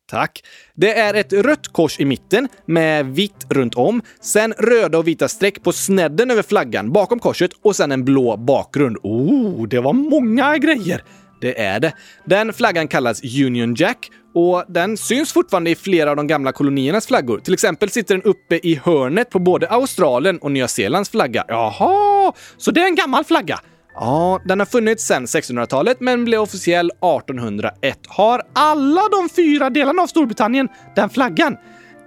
Tack. 0.09 0.43
Det 0.75 0.93
är 0.93 1.13
ett 1.13 1.33
rött 1.33 1.67
kors 1.67 1.99
i 1.99 2.05
mitten 2.05 2.47
med 2.65 3.05
vitt 3.05 3.45
runt 3.49 3.75
om, 3.75 4.01
sen 4.21 4.53
röda 4.53 4.97
och 4.97 5.07
vita 5.07 5.27
streck 5.27 5.63
på 5.63 5.71
snedden 5.71 6.31
över 6.31 6.43
flaggan 6.43 6.91
bakom 6.91 7.19
korset 7.19 7.51
och 7.61 7.75
sen 7.75 7.91
en 7.91 8.05
blå 8.05 8.37
bakgrund. 8.37 8.97
Oh, 9.03 9.67
det 9.67 9.79
var 9.79 9.93
många 9.93 10.57
grejer! 10.57 11.03
Det 11.41 11.62
är 11.62 11.80
det. 11.80 11.93
Den 12.26 12.54
flaggan 12.54 12.88
kallas 12.88 13.21
Union 13.23 13.76
Jack 13.76 14.10
och 14.34 14.63
den 14.67 14.97
syns 14.97 15.34
fortfarande 15.34 15.69
i 15.69 15.76
flera 15.76 16.10
av 16.10 16.15
de 16.15 16.28
gamla 16.28 16.52
koloniernas 16.52 17.08
flaggor. 17.08 17.39
Till 17.39 17.54
exempel 17.54 17.89
sitter 17.89 18.15
den 18.15 18.23
uppe 18.23 18.56
i 18.56 18.80
hörnet 18.84 19.30
på 19.30 19.39
både 19.39 19.69
Australien 19.69 20.38
och 20.38 20.52
Nya 20.52 20.67
Zeelands 20.67 21.10
flagga. 21.10 21.45
Jaha, 21.47 22.34
så 22.58 22.71
det 22.71 22.82
är 22.82 22.86
en 22.86 22.95
gammal 22.95 23.23
flagga? 23.23 23.60
Ja, 24.00 24.41
den 24.45 24.60
har 24.60 24.65
funnits 24.65 25.08
sedan 25.08 25.26
1600-talet 25.26 25.97
men 26.00 26.26
blev 26.26 26.41
officiell 26.41 26.89
1801. 26.89 28.00
Har 28.08 28.41
alla 28.56 29.02
de 29.12 29.30
fyra 29.30 29.69
delarna 29.69 30.02
av 30.02 30.08
Storbritannien 30.08 30.67
den 30.95 31.10
flaggan? 31.10 31.58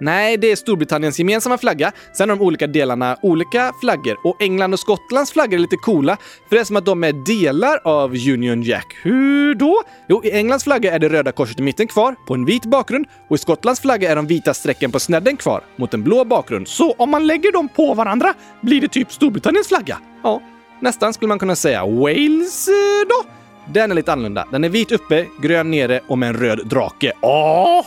Nej, 0.01 0.37
det 0.37 0.51
är 0.51 0.55
Storbritanniens 0.55 1.19
gemensamma 1.19 1.57
flagga. 1.57 1.91
Sen 2.13 2.29
har 2.29 2.37
de 2.37 2.43
olika 2.43 2.67
delarna 2.67 3.17
olika 3.21 3.73
flaggor. 3.81 4.17
Och 4.23 4.41
England 4.41 4.73
och 4.73 4.79
Skottlands 4.79 5.31
flaggor 5.31 5.53
är 5.53 5.59
lite 5.59 5.75
coola, 5.75 6.17
för 6.49 6.55
det 6.55 6.59
är 6.59 6.63
som 6.63 6.75
att 6.75 6.85
de 6.85 7.03
är 7.03 7.13
delar 7.13 7.79
av 7.83 8.11
Union 8.11 8.63
Jack. 8.63 8.95
Hur 9.03 9.55
då? 9.55 9.81
Jo, 10.07 10.21
i 10.23 10.31
Englands 10.31 10.63
flagga 10.63 10.93
är 10.93 10.99
det 10.99 11.09
röda 11.09 11.31
korset 11.31 11.59
i 11.59 11.63
mitten 11.63 11.87
kvar, 11.87 12.15
på 12.27 12.33
en 12.33 12.45
vit 12.45 12.65
bakgrund, 12.65 13.05
och 13.27 13.35
i 13.35 13.39
Skottlands 13.39 13.81
flagga 13.81 14.11
är 14.11 14.15
de 14.15 14.27
vita 14.27 14.53
strecken 14.53 14.91
på 14.91 14.99
snedden 14.99 15.37
kvar, 15.37 15.63
mot 15.75 15.93
en 15.93 16.03
blå 16.03 16.25
bakgrund. 16.25 16.67
Så 16.67 16.91
om 16.91 17.09
man 17.09 17.27
lägger 17.27 17.51
dem 17.51 17.69
på 17.69 17.93
varandra 17.93 18.33
blir 18.61 18.81
det 18.81 18.87
typ 18.87 19.11
Storbritanniens 19.11 19.67
flagga. 19.67 19.97
Ja, 20.23 20.41
nästan 20.79 21.13
skulle 21.13 21.29
man 21.29 21.39
kunna 21.39 21.55
säga. 21.55 21.85
Wales 21.85 22.67
eh, 22.67 22.73
då? 23.09 23.40
Den 23.67 23.91
är 23.91 23.95
lite 23.95 24.11
annorlunda. 24.13 24.47
Den 24.51 24.63
är 24.63 24.69
vit 24.69 24.91
uppe, 24.91 25.27
grön 25.41 25.71
nere 25.71 25.99
och 26.07 26.17
med 26.17 26.29
en 26.29 26.35
röd 26.37 26.67
drake. 26.67 27.11
Åh, 27.21 27.85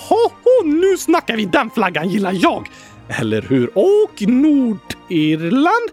nu 0.65 0.97
snackar 0.97 1.37
vi! 1.37 1.45
Den 1.45 1.71
flaggan 1.71 2.09
gillar 2.09 2.33
jag! 2.43 2.69
Eller 3.09 3.43
hur? 3.43 3.71
Och 3.79 4.23
Nordirland? 4.29 5.91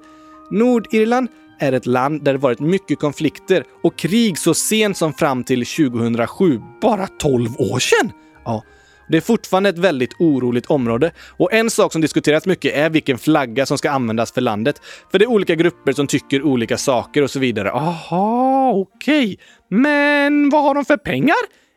Nordirland 0.50 1.28
är 1.60 1.74
ett 1.74 1.86
land 1.86 2.24
där 2.24 2.34
det 2.34 2.40
varit 2.40 2.60
mycket 2.60 3.00
konflikter 3.00 3.64
och 3.84 3.96
krig 3.96 4.38
så 4.38 4.54
sent 4.54 4.98
som 4.98 5.14
fram 5.14 5.44
till 5.44 5.66
2007. 5.66 6.62
Bara 6.82 7.08
12 7.08 7.50
år 7.58 7.80
sedan! 7.80 8.12
Ja. 8.46 8.64
Det 9.12 9.18
är 9.18 9.22
fortfarande 9.22 9.70
ett 9.70 9.78
väldigt 9.78 10.14
oroligt 10.20 10.66
område 10.66 11.12
och 11.38 11.54
en 11.54 11.70
sak 11.70 11.92
som 11.92 12.02
diskuteras 12.02 12.46
mycket 12.46 12.76
är 12.76 12.90
vilken 12.90 13.18
flagga 13.18 13.66
som 13.66 13.78
ska 13.78 13.92
användas 13.92 14.32
för 14.32 14.42
landet. 14.42 14.82
För 15.12 15.20
det 15.20 15.26
är 15.26 15.30
olika 15.30 15.56
grupper 15.56 15.92
som 15.94 16.08
tycker 16.08 16.44
olika 16.44 16.78
saker 16.78 17.22
och 17.22 17.32
så 17.32 17.40
vidare. 17.40 17.72
Aha, 17.72 18.72
okej. 18.72 19.24
Okay. 19.24 19.38
Men 19.70 20.50
vad 20.50 20.64
har 20.64 20.76
de 20.76 20.86
för 20.86 20.98
pengar? 20.98 21.36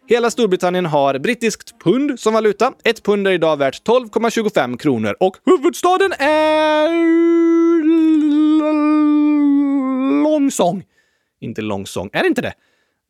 Hela 0.08 0.30
Storbritannien 0.30 0.86
har 0.86 1.18
brittiskt 1.18 1.80
pund 1.84 2.20
som 2.20 2.34
valuta. 2.34 2.72
Ett 2.84 3.02
pund 3.02 3.28
är 3.28 3.32
idag 3.32 3.56
värt 3.56 3.86
12,25 3.88 4.76
kronor 4.76 5.16
och 5.20 5.36
huvudstaden 5.46 6.12
är... 6.12 6.88
Långsång. 10.22 10.84
Inte 11.40 11.62
Långsång. 11.62 12.10
Är 12.12 12.20
det 12.20 12.26
inte 12.26 12.42
det? 12.42 12.54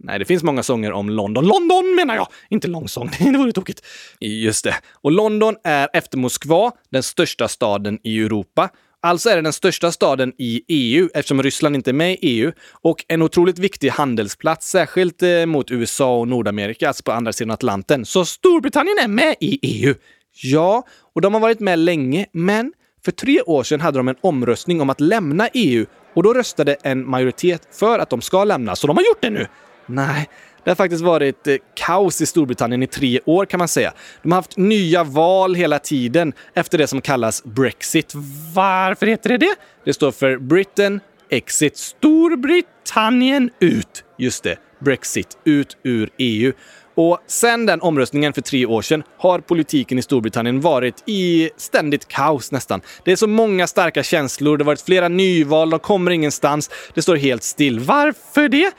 Nej, 0.05 0.19
det 0.19 0.25
finns 0.25 0.43
många 0.43 0.63
sånger 0.63 0.93
om 0.93 1.11
London. 1.11 1.47
London 1.47 1.95
menar 1.97 2.15
jag! 2.15 2.29
Inte 2.49 2.69
långsång, 2.69 3.11
det 3.19 3.39
vore 3.39 3.53
tokigt. 3.53 3.87
Just 4.21 4.65
det. 4.65 4.75
Och 4.93 5.13
London 5.13 5.57
är 5.65 5.89
efter 5.93 6.19
Moskva 6.19 6.73
den 6.91 7.03
största 7.03 7.49
staden 7.49 7.99
i 8.03 8.21
Europa. 8.21 8.71
Alltså 9.03 9.31
är 9.31 9.37
det 9.37 9.43
den 9.43 9.53
största 9.53 9.93
staden 9.93 10.33
i 10.39 10.63
EU 10.69 11.09
eftersom 11.15 11.43
Ryssland 11.43 11.77
inte 11.77 11.91
är 11.91 11.95
med 11.95 12.13
i 12.13 12.19
EU 12.21 12.53
och 12.73 13.05
en 13.09 13.23
otroligt 13.23 13.59
viktig 13.59 13.89
handelsplats, 13.89 14.71
särskilt 14.71 15.23
eh, 15.23 15.47
mot 15.47 15.71
USA 15.71 16.19
och 16.19 16.29
Nordamerika, 16.29 16.89
alltså 16.89 17.03
på 17.03 17.13
andra 17.13 17.33
sidan 17.33 17.51
Atlanten. 17.51 18.05
Så 18.05 18.25
Storbritannien 18.25 18.99
är 19.03 19.09
med 19.09 19.35
i 19.41 19.59
EU. 19.63 19.95
Ja, 20.43 20.87
och 21.15 21.21
de 21.21 21.35
har 21.35 21.41
varit 21.41 21.61
med 21.61 21.79
länge, 21.79 22.27
men 22.33 22.73
för 23.05 23.13
tre 23.13 23.43
år 23.43 23.63
sedan 23.63 23.81
hade 23.81 23.99
de 23.99 24.09
en 24.09 24.17
omröstning 24.21 24.81
om 24.81 24.91
att 24.91 25.01
lämna 25.01 25.49
EU 25.55 25.87
och 26.15 26.23
då 26.23 26.35
röstade 26.35 26.77
en 26.83 27.11
majoritet 27.11 27.69
för 27.73 27.99
att 27.99 28.11
de 28.11 28.21
ska 28.21 28.45
lämna, 28.45 28.77
så 28.77 28.87
de 28.87 28.97
har 28.97 29.05
gjort 29.05 29.23
det 29.23 29.31
nu. 29.31 29.47
Nej, 29.87 30.29
det 30.65 30.71
har 30.71 30.75
faktiskt 30.75 31.03
varit 31.03 31.47
eh, 31.47 31.57
kaos 31.75 32.21
i 32.21 32.27
Storbritannien 32.27 32.83
i 32.83 32.87
tre 32.87 33.21
år 33.25 33.47
kan 33.47 33.59
man 33.59 33.69
säga. 33.69 33.93
De 34.23 34.33
har 34.33 34.37
haft 34.37 34.57
nya 34.57 35.05
val 35.05 35.55
hela 35.55 35.79
tiden 35.79 36.33
efter 36.55 36.79
det 36.79 36.87
som 36.87 37.01
kallas 37.01 37.45
Brexit. 37.45 38.13
Varför 38.55 39.07
heter 39.07 39.29
det 39.31 39.39
det? 39.39 39.55
Det 39.85 39.95
står 39.95 40.13
för 40.13 40.39
Britain 40.39 41.01
Exit 41.31 41.77
Storbritannien 41.77 43.51
ut. 43.61 44.05
Just 44.19 44.45
det, 44.45 44.57
Brexit, 44.79 45.39
ut 45.45 45.77
ur 45.83 46.11
EU. 46.19 46.53
Och 46.97 47.19
sen 47.27 47.67
den 47.67 47.81
omröstningen 47.81 48.33
för 48.33 48.41
tre 48.41 48.67
år 48.67 48.83
sedan 48.83 49.03
har 49.19 49.39
politiken 49.39 49.99
i 49.99 50.03
Storbritannien 50.03 50.61
varit 50.61 51.03
i 51.07 51.51
ständigt 51.57 52.09
kaos 52.09 52.53
nästan. 52.53 52.81
Det 53.05 53.13
är 53.13 53.17
så 53.17 53.27
många 53.27 53.67
starka 53.67 54.03
känslor, 54.03 54.57
det 54.57 54.65
har 54.65 54.67
varit 54.67 54.81
flera 54.83 55.09
nyval, 55.09 55.71
de 55.71 55.79
kommer 55.81 56.11
ingenstans, 56.11 56.71
det 56.95 57.03
står 57.03 57.17
helt 57.17 57.43
still. 57.43 57.81
Varför 57.81 58.49
det? 58.49 58.73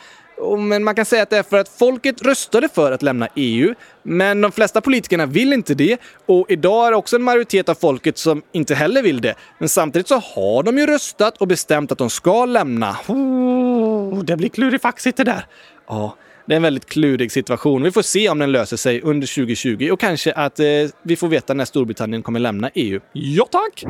Men 0.59 0.83
man 0.83 0.95
kan 0.95 1.05
säga 1.05 1.23
att 1.23 1.29
det 1.29 1.37
är 1.37 1.43
för 1.43 1.57
att 1.57 1.69
folket 1.69 2.21
röstade 2.21 2.69
för 2.69 2.91
att 2.91 3.01
lämna 3.01 3.27
EU, 3.35 3.75
men 4.03 4.41
de 4.41 4.51
flesta 4.51 4.81
politikerna 4.81 5.25
vill 5.25 5.53
inte 5.53 5.73
det. 5.73 5.97
Och 6.25 6.45
idag 6.49 6.87
är 6.87 6.91
det 6.91 6.97
också 6.97 7.15
en 7.15 7.23
majoritet 7.23 7.69
av 7.69 7.75
folket 7.75 8.17
som 8.17 8.41
inte 8.51 8.75
heller 8.75 9.01
vill 9.01 9.21
det. 9.21 9.35
Men 9.57 9.69
samtidigt 9.69 10.07
så 10.07 10.15
har 10.15 10.63
de 10.63 10.77
ju 10.77 10.85
röstat 10.85 11.37
och 11.37 11.47
bestämt 11.47 11.91
att 11.91 11.97
de 11.97 12.09
ska 12.09 12.45
lämna. 12.45 12.97
Oh, 13.07 14.23
det 14.23 14.37
blir 14.37 14.49
klurifaxigt 14.49 15.17
det 15.17 15.23
där. 15.23 15.45
Ja, 15.87 16.15
det 16.45 16.53
är 16.53 16.55
en 16.55 16.63
väldigt 16.63 16.85
klurig 16.85 17.31
situation. 17.31 17.83
Vi 17.83 17.91
får 17.91 18.01
se 18.01 18.29
om 18.29 18.39
den 18.39 18.51
löser 18.51 18.77
sig 18.77 19.01
under 19.01 19.35
2020 19.35 19.89
och 19.91 19.99
kanske 19.99 20.33
att 20.33 20.59
eh, 20.59 20.65
vi 21.03 21.15
får 21.15 21.27
veta 21.27 21.53
när 21.53 21.65
Storbritannien 21.65 22.23
kommer 22.23 22.39
lämna 22.39 22.69
EU. 22.73 22.99
Ja, 23.13 23.47
tack! 23.51 23.85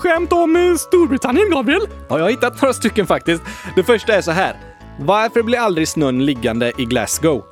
Skämt 0.00 0.32
om 0.32 0.56
eh, 0.56 0.76
Storbritannien, 0.76 1.50
Gabriel? 1.50 1.80
Ja, 2.08 2.18
jag 2.18 2.24
har 2.24 2.30
hittat 2.30 2.62
några 2.62 2.72
stycken 2.72 3.06
faktiskt. 3.06 3.42
Det 3.76 3.82
första 3.82 4.14
är 4.14 4.20
så 4.20 4.30
här. 4.30 4.56
Varför 4.98 5.42
blir 5.42 5.58
aldrig 5.58 5.88
snön 5.88 6.26
liggande 6.26 6.72
i 6.78 6.84
Glasgow? 6.84 7.44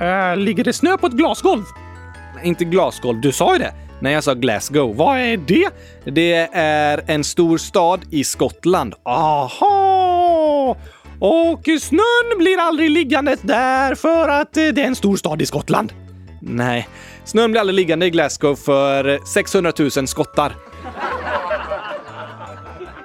Äh, 0.00 0.36
ligger 0.36 0.64
det 0.64 0.72
snö 0.72 0.96
på 0.98 1.06
ett 1.06 1.12
glasgolv? 1.12 1.62
Inte 2.42 2.64
glasgolv, 2.64 3.20
du 3.20 3.32
sa 3.32 3.52
ju 3.52 3.58
det. 3.58 3.74
Nej, 4.00 4.12
jag 4.12 4.24
sa 4.24 4.34
Glasgow. 4.34 4.96
Vad 4.96 5.18
är 5.18 5.36
det? 5.36 5.68
Det 6.04 6.48
är 6.52 7.04
en 7.06 7.24
stor 7.24 7.58
stad 7.58 8.00
i 8.10 8.24
Skottland. 8.24 8.94
Aha! 9.04 10.76
Och 11.20 11.62
snön 11.80 12.38
blir 12.38 12.58
aldrig 12.60 12.90
liggande 12.90 13.36
där 13.42 13.94
för 13.94 14.28
att 14.28 14.52
det 14.52 14.68
är 14.68 14.78
en 14.78 14.96
stor 14.96 15.16
stad 15.16 15.42
i 15.42 15.46
Skottland. 15.46 15.92
Nej, 16.40 16.88
snön 17.24 17.50
blir 17.50 17.60
aldrig 17.60 17.76
liggande 17.76 18.06
i 18.06 18.10
Glasgow 18.10 18.54
för 18.56 19.26
600 19.26 19.72
000 19.78 19.90
skottar. 20.08 20.52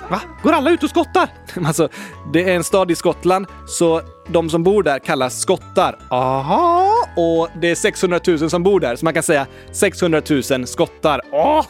Va? 0.10 0.21
Går 0.43 0.53
alla 0.53 0.69
ut 0.71 0.83
och 0.83 0.89
skottar? 0.89 1.29
Alltså, 1.65 1.89
det 2.33 2.49
är 2.49 2.55
en 2.55 2.63
stad 2.63 2.91
i 2.91 2.95
Skottland, 2.95 3.47
så 3.67 4.01
de 4.27 4.49
som 4.49 4.63
bor 4.63 4.83
där 4.83 4.99
kallas 4.99 5.39
skottar. 5.39 5.95
Aha! 6.10 6.91
Och 7.15 7.49
det 7.62 7.71
är 7.71 7.75
600 7.75 8.19
000 8.27 8.49
som 8.49 8.63
bor 8.63 8.79
där, 8.79 8.95
så 8.95 9.05
man 9.05 9.13
kan 9.13 9.23
säga 9.23 9.47
600 9.71 10.21
000 10.29 10.67
skottar. 10.67 11.21
Oh! 11.31 11.65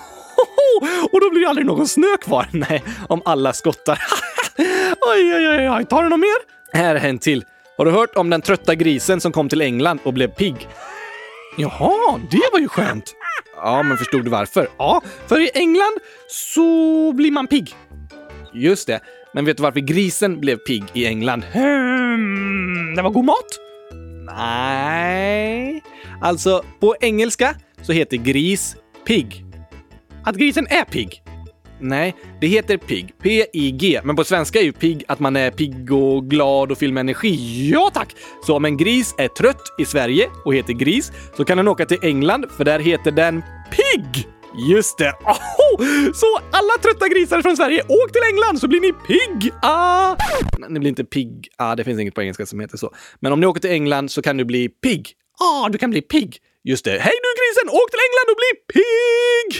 Och 1.12 1.22
då 1.22 1.30
blir 1.30 1.42
det 1.42 1.50
aldrig 1.50 1.68
någon 1.68 1.88
snö 1.88 2.18
kvar. 2.22 2.48
Nej, 2.52 2.84
om 3.10 3.22
alla 3.26 3.54
skottar. 3.54 4.00
oj, 5.14 5.36
oj, 5.36 5.50
oj, 5.50 5.70
oj. 5.70 5.86
Tar 5.86 6.04
du 6.04 6.10
något 6.10 6.20
mer? 6.20 6.38
Här 6.74 6.96
är 6.96 7.10
en 7.10 7.20
till. 7.20 7.46
Har 7.78 7.86
du 7.86 7.92
hört 7.92 8.16
om 8.16 8.30
den 8.30 8.42
trötta 8.42 8.76
grisen 8.76 9.22
som 9.22 9.32
kom 9.32 9.50
till 9.50 9.62
England 9.62 10.00
och 10.04 10.14
blev 10.14 10.28
pigg? 10.28 10.68
Jaha, 11.58 12.20
det 12.32 12.50
var 12.52 12.60
ju 12.60 12.68
skönt. 12.68 13.14
Ja, 13.56 13.84
men 13.84 13.98
förstod 13.98 14.24
du 14.24 14.30
varför? 14.30 14.68
Ja, 14.78 15.02
för 15.28 15.40
i 15.40 15.50
England 15.54 15.98
så 16.28 17.12
blir 17.12 17.32
man 17.32 17.48
pigg. 17.48 17.76
Just 18.54 18.88
det. 18.88 19.00
Men 19.34 19.46
vet 19.46 19.58
du 19.58 19.64
varför 19.64 19.80
grisen 19.80 20.40
blev 20.40 20.58
pigg 20.58 20.84
i 20.94 21.06
England? 21.06 21.44
Hmm, 21.54 22.96
det 22.96 23.02
var 23.02 23.10
god 23.10 23.26
mat? 23.26 23.60
Nej. 24.36 25.84
Alltså, 26.22 26.64
på 26.80 26.96
engelska 27.02 27.56
så 27.82 27.92
heter 27.92 28.18
gris 28.18 28.76
pigg. 29.08 29.46
Att 30.26 30.36
grisen 30.36 30.68
är 30.70 30.84
pigg? 30.86 31.24
Nej, 31.80 32.16
det 32.42 32.48
heter 32.48 32.78
pigg. 32.78 33.14
P-I-G. 33.24 34.02
Men 34.04 34.16
på 34.16 34.24
svenska 34.24 34.60
är 34.60 34.64
ju 34.64 34.72
pigg 34.72 35.04
att 35.08 35.20
man 35.20 35.36
är 35.36 35.52
pigg 35.52 35.92
och 35.92 36.30
glad 36.30 36.72
och 36.72 36.78
fylld 36.78 36.94
med 36.94 37.02
energi. 37.02 37.70
Ja 37.72 37.92
tack! 37.94 38.16
Så 38.46 38.56
om 38.56 38.66
en 38.66 38.78
gris 38.78 39.16
är 39.18 39.28
trött 39.28 39.62
i 39.80 39.86
Sverige 39.86 40.30
och 40.46 40.56
heter 40.56 40.74
gris 40.74 41.12
så 41.38 41.46
kan 41.46 41.58
den 41.58 41.68
åka 41.68 41.86
till 41.86 42.00
England 42.02 42.46
för 42.58 42.66
där 42.66 42.80
heter 42.80 43.12
den 43.12 43.44
pigg. 43.72 44.28
Just 44.70 44.98
det! 44.98 45.14
Oh! 45.26 45.86
Så 46.14 46.38
alla 46.52 46.74
trötta 46.82 47.08
grisar 47.08 47.42
från 47.42 47.58
Sverige, 47.58 47.82
åk 47.82 48.12
till 48.12 48.22
England 48.34 48.60
så 48.60 48.68
blir 48.68 48.82
ni 48.82 48.94
pigg! 48.94 49.52
Ah! 49.62 50.16
Ni 50.70 50.80
blir 50.80 50.90
inte 50.90 51.04
pigg. 51.04 51.48
Ah, 51.58 51.76
det 51.76 51.84
finns 51.84 52.00
inget 52.00 52.16
på 52.16 52.22
engelska 52.22 52.46
som 52.46 52.60
heter 52.60 52.78
så. 52.78 52.94
Men 53.20 53.34
om 53.34 53.40
ni 53.40 53.46
åker 53.46 53.62
till 53.62 53.72
England 53.72 54.12
så 54.12 54.22
kan 54.22 54.38
du 54.38 54.46
bli 54.46 54.70
pigg. 54.70 55.14
Ah, 55.40 55.70
du 55.70 55.78
kan 55.78 55.90
bli 55.90 56.02
pigg. 56.02 56.38
Just 56.64 56.86
det. 56.86 56.92
Hej 56.92 57.14
du 57.24 57.30
grisen! 57.40 57.70
Åk 57.70 57.92
till 57.92 58.00
England 58.08 58.28
och 58.32 58.38
bli 58.42 58.52
pigg! 58.74 59.52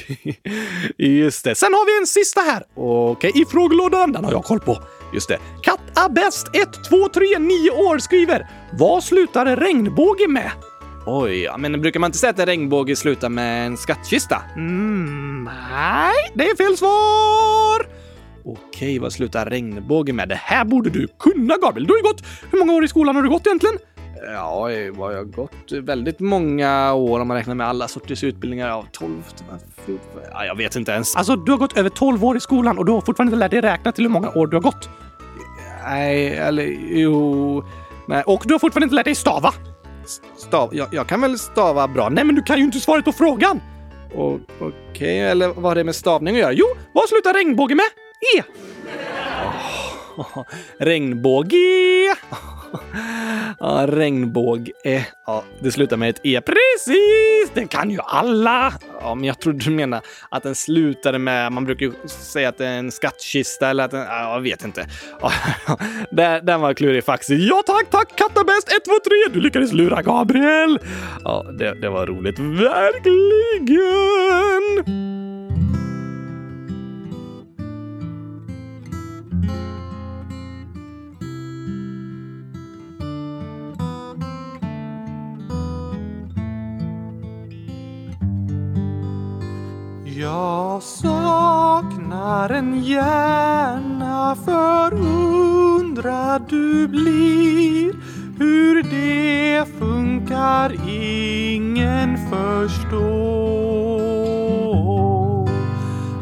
Just 1.22 1.44
det. 1.44 1.56
Sen 1.56 1.74
har 1.74 1.86
vi 1.86 2.02
en 2.02 2.08
sista 2.08 2.42
här. 2.42 2.64
Okej, 2.76 3.30
okay, 3.30 3.42
i 3.42 3.46
frågelådan. 3.46 4.12
Den 4.12 4.26
har 4.26 4.32
jag 4.32 4.44
koll 4.44 4.60
på. 4.60 4.78
Just 5.14 5.30
det. 5.30 5.38
Kattabäst 5.64 6.48
1, 6.54 6.70
2, 6.90 7.10
3, 7.10 7.40
9 7.40 7.72
år 7.72 7.98
skriver. 7.98 8.48
Vad 8.74 9.04
slutar 9.04 9.56
regnbåge 9.56 10.28
med? 10.28 10.52
Oj, 11.06 11.44
ja, 11.44 11.58
men 11.58 11.82
brukar 11.82 12.00
man 12.00 12.08
inte 12.08 12.18
säga 12.18 12.30
att 12.30 12.40
en 12.40 12.46
regnbåge 12.46 12.96
slutar 12.96 13.30
med 13.30 13.68
en 13.68 13.78
skattkista? 13.78 14.42
Mm, 14.56 15.50
nej, 15.72 16.32
det 16.36 16.50
är 16.50 16.56
fel 16.56 16.78
svar! 16.78 17.88
Okej, 18.46 19.00
vad 19.00 19.14
slutar 19.14 19.46
regnbåge 19.46 20.14
med? 20.14 20.30
Det 20.30 20.36
här 20.36 20.66
borde 20.66 20.90
du 20.90 21.08
kunna, 21.20 21.58
Gabriel. 21.58 21.88
Du 21.88 21.94
har 21.94 21.98
ju 21.98 22.04
gått... 22.04 22.24
Hur 22.52 22.60
många 22.60 22.74
år 22.74 22.86
i 22.86 22.88
skolan 22.88 23.16
har 23.16 23.24
du 23.24 23.30
gått 23.30 23.48
egentligen? 23.48 23.78
Ja, 24.26 24.72
jag 24.72 24.94
har 24.94 25.24
gått 25.24 25.72
väldigt 25.72 26.20
många 26.20 26.94
år 26.94 27.20
om 27.20 27.28
man 27.28 27.38
räknar 27.38 27.56
med 27.56 27.68
alla 27.68 27.88
sorters 27.88 28.24
utbildningar. 28.24 28.68
Ja, 28.68 28.86
12, 28.92 29.24
14, 29.86 30.02
ja, 30.32 30.46
jag 30.46 30.56
vet 30.56 30.76
inte 30.76 30.92
ens. 30.92 31.16
Alltså, 31.16 31.36
du 31.36 31.52
har 31.52 31.60
gått 31.60 31.78
över 31.78 31.90
12 31.90 32.26
år 32.26 32.38
i 32.38 32.40
skolan 32.40 32.78
och 32.78 32.86
du 32.86 32.92
har 32.92 33.02
fortfarande 33.02 33.30
inte 33.30 33.40
lärt 33.40 33.52
dig 33.52 33.62
räkna 33.62 33.92
till 33.92 34.04
hur 34.04 34.12
många 34.12 34.30
år 34.30 34.48
du 34.48 34.56
har 34.56 34.62
gått. 34.62 34.90
Nej, 35.84 36.38
eller 36.38 36.78
jo... 36.90 37.64
Nej, 38.08 38.24
och 38.24 38.44
du 38.46 38.54
har 38.54 38.60
fortfarande 38.60 38.86
inte 38.86 38.96
lärt 38.96 39.06
dig 39.06 39.16
stava. 39.16 39.54
Stav... 40.38 40.76
Jag, 40.76 40.88
jag 40.92 41.08
kan 41.08 41.22
väl 41.22 41.40
stava 41.40 41.88
bra? 41.88 42.10
Nej, 42.10 42.24
men 42.24 42.36
du 42.36 42.42
kan 42.42 42.58
ju 42.58 42.64
inte 42.64 42.80
svaret 42.80 43.06
på 43.06 43.12
frågan! 43.12 43.62
Okej, 44.14 44.42
okay, 44.68 45.18
eller 45.18 45.48
vad 45.48 45.64
har 45.64 45.76
det 45.76 45.84
med 45.84 45.96
stavning 45.96 46.36
att 46.36 46.42
göra? 46.42 46.54
Jo, 46.54 46.66
vad 46.94 47.10
slutar 47.10 47.34
regnbåge 47.34 47.76
med? 47.76 47.86
E! 48.38 48.44
Oh, 50.18 50.44
regnbåge! 50.80 52.16
ja, 53.60 53.86
regnbåg. 53.88 54.72
Eh, 54.84 55.04
ja, 55.26 55.44
det 55.60 55.72
slutar 55.72 55.98
med 55.98 56.10
ett 56.10 56.20
E. 56.24 56.42
Precis! 56.46 57.52
Det 57.54 57.68
kan 57.68 57.92
ju 57.92 58.00
alla! 58.04 58.74
Ja, 59.02 59.16
men 59.16 59.24
jag 59.24 59.40
trodde 59.40 59.60
du 59.66 59.72
menade 59.72 60.02
att 60.32 60.44
den 60.44 60.56
slutade 60.56 61.20
med, 61.20 61.52
man 61.52 61.66
brukar 61.66 61.86
ju 61.86 61.94
säga 62.08 62.50
att 62.50 62.58
det 62.58 62.68
är 62.68 62.80
en 62.80 62.92
skattkista 62.92 63.70
eller 63.70 63.84
att 63.84 63.92
den, 63.92 64.02
ja, 64.02 64.34
jag 64.34 64.42
vet 64.42 64.64
inte. 64.64 64.88
Ja, 65.22 65.32
den 66.44 66.62
var 66.62 66.74
klurig 66.74 67.04
faktiskt. 67.04 67.32
Ja 67.32 67.64
tack, 67.66 67.90
tack! 67.90 68.16
Kattabäst 68.16 68.70
1, 68.70 68.86
2, 68.86 68.92
3! 68.92 69.34
Du 69.34 69.40
lyckades 69.40 69.74
lura 69.74 70.02
Gabriel! 70.02 70.80
Ja, 71.24 71.46
det, 71.60 71.82
det 71.82 71.90
var 71.90 72.06
roligt. 72.06 72.40
Verkligen! 72.40 73.68
Jag 90.28 90.84
saknar 90.84 92.50
en 92.50 92.84
hjärna 92.84 94.36
förundrad 94.46 96.42
du 96.50 96.88
blir 96.88 97.94
hur 98.40 98.84
det 98.84 99.66
funkar 99.80 100.90
ingen 100.90 102.18
förstår. 102.18 102.98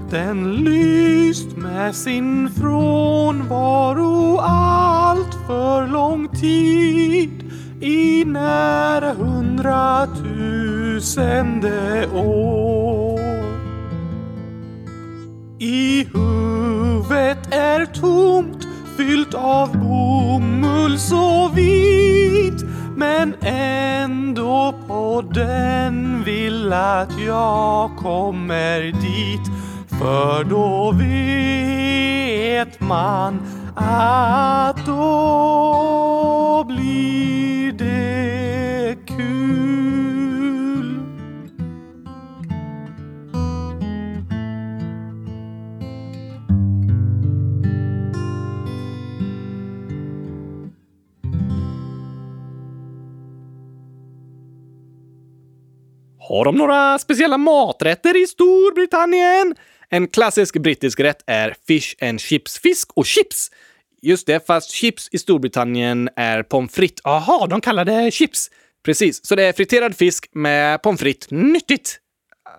Den 0.10 0.56
lyst 0.56 1.58
med 1.58 1.96
sin 1.96 2.50
frånvaro 2.50 4.38
allt 4.42 5.34
för 5.48 5.88
lång 5.88 6.28
tid 6.28 7.52
i 7.82 8.26
nära 8.26 9.14
hundratusende 9.14 12.08
år. 12.16 13.05
I 15.66 16.08
huvudet 16.14 17.54
är 17.54 17.86
tomt, 17.86 18.68
fyllt 18.98 19.34
av 19.34 19.78
bomull 19.78 21.00
så 21.00 21.50
vit. 21.56 22.64
Men 22.96 23.34
ändå 23.42 24.76
på 24.88 25.24
den 25.34 26.24
vill 26.24 26.74
att 26.74 27.20
jag 27.28 27.98
kommer 27.98 28.82
dit. 28.82 29.48
För 30.00 30.44
då 30.44 30.92
vet 30.92 32.80
man 32.80 33.42
att 33.76 34.86
då 34.86 36.64
blir 36.68 37.55
Har 56.36 56.46
de 56.46 56.56
några 56.56 57.00
speciella 57.00 57.38
maträtter 57.38 58.24
i 58.24 58.28
Storbritannien? 58.28 59.56
En 59.90 60.08
klassisk 60.08 60.58
brittisk 60.58 61.00
rätt 61.00 61.24
är 61.26 61.56
fish 61.68 61.96
and 62.02 62.22
chips. 62.22 62.60
Fisk 62.60 62.92
och 62.94 63.06
chips! 63.06 63.52
Just 64.02 64.28
det, 64.28 64.48
fast 64.48 64.72
chips 64.72 65.10
i 65.12 65.18
Storbritannien 65.18 66.10
är 66.16 66.44
pommes 66.44 66.72
frites. 66.72 67.06
Aha, 67.06 67.48
de 67.48 67.62
kallar 67.62 67.86
det 67.86 68.12
chips. 68.12 68.52
Precis, 68.86 69.26
så 69.26 69.36
det 69.36 69.44
är 69.44 69.54
friterad 69.54 69.96
fisk 69.96 70.30
med 70.34 70.82
pommes 70.82 71.00
frites. 71.00 71.32
Nyttigt! 71.32 72.00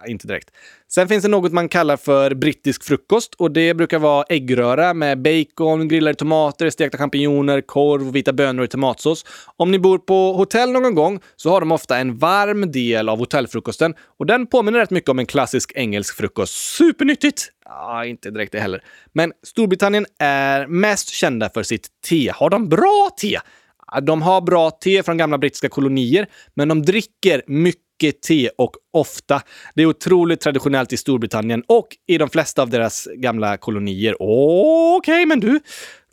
Äh, 0.05 0.11
inte 0.11 0.27
direkt. 0.27 0.51
Sen 0.89 1.09
finns 1.09 1.23
det 1.23 1.29
något 1.29 1.53
man 1.53 1.69
kallar 1.69 1.97
för 1.97 2.35
brittisk 2.35 2.85
frukost 2.85 3.35
och 3.35 3.51
det 3.51 3.75
brukar 3.75 3.99
vara 3.99 4.25
äggröra 4.29 4.95
med 4.95 5.23
bacon, 5.23 5.89
grillade 5.89 6.15
tomater, 6.15 6.71
stekta 6.71 6.99
champinjoner, 6.99 7.61
korv, 7.61 8.13
vita 8.13 8.33
bönor 8.33 8.65
och 8.65 8.71
tomatsås. 8.71 9.25
Om 9.57 9.71
ni 9.71 9.79
bor 9.79 9.99
på 9.99 10.33
hotell 10.33 10.73
någon 10.73 10.95
gång 10.95 11.21
så 11.37 11.51
har 11.51 11.61
de 11.61 11.73
ofta 11.73 11.99
en 11.99 12.17
varm 12.17 12.73
del 12.73 13.09
av 13.09 13.19
hotellfrukosten 13.19 13.95
och 14.19 14.27
den 14.27 14.47
påminner 14.47 14.79
rätt 14.79 14.91
mycket 14.91 15.11
om 15.11 15.19
en 15.19 15.27
klassisk 15.27 15.73
engelsk 15.75 16.17
frukost. 16.17 16.55
Supernyttigt! 16.55 17.53
Ja, 17.65 18.05
inte 18.05 18.31
direkt 18.31 18.53
det 18.53 18.61
heller. 18.61 18.83
Men 19.13 19.33
Storbritannien 19.43 20.07
är 20.19 20.67
mest 20.67 21.09
kända 21.09 21.51
för 21.51 21.63
sitt 21.63 21.89
te. 22.09 22.33
Har 22.35 22.51
de 22.51 22.69
bra 22.69 23.11
te? 23.21 23.39
De 24.03 24.23
har 24.23 24.41
bra 24.41 24.71
te 24.71 25.03
från 25.03 25.17
gamla 25.17 25.39
brittiska 25.39 25.69
kolonier, 25.69 26.27
men 26.55 26.69
de 26.69 26.83
dricker 26.83 27.43
mycket 27.47 27.86
mycket 28.03 28.23
te 28.23 28.51
och 28.59 28.77
ofta. 28.93 29.43
Det 29.75 29.83
är 29.83 29.87
otroligt 29.87 30.41
traditionellt 30.41 30.93
i 30.93 30.97
Storbritannien 30.97 31.63
och 31.67 31.89
i 32.07 32.19
de 32.19 32.31
flesta 32.31 32.63
av 32.63 32.71
deras 32.71 33.09
gamla 33.15 33.57
kolonier. 33.57 34.17
Okej, 34.21 34.97
okay, 34.97 35.27
men 35.27 35.41
du, 35.41 35.61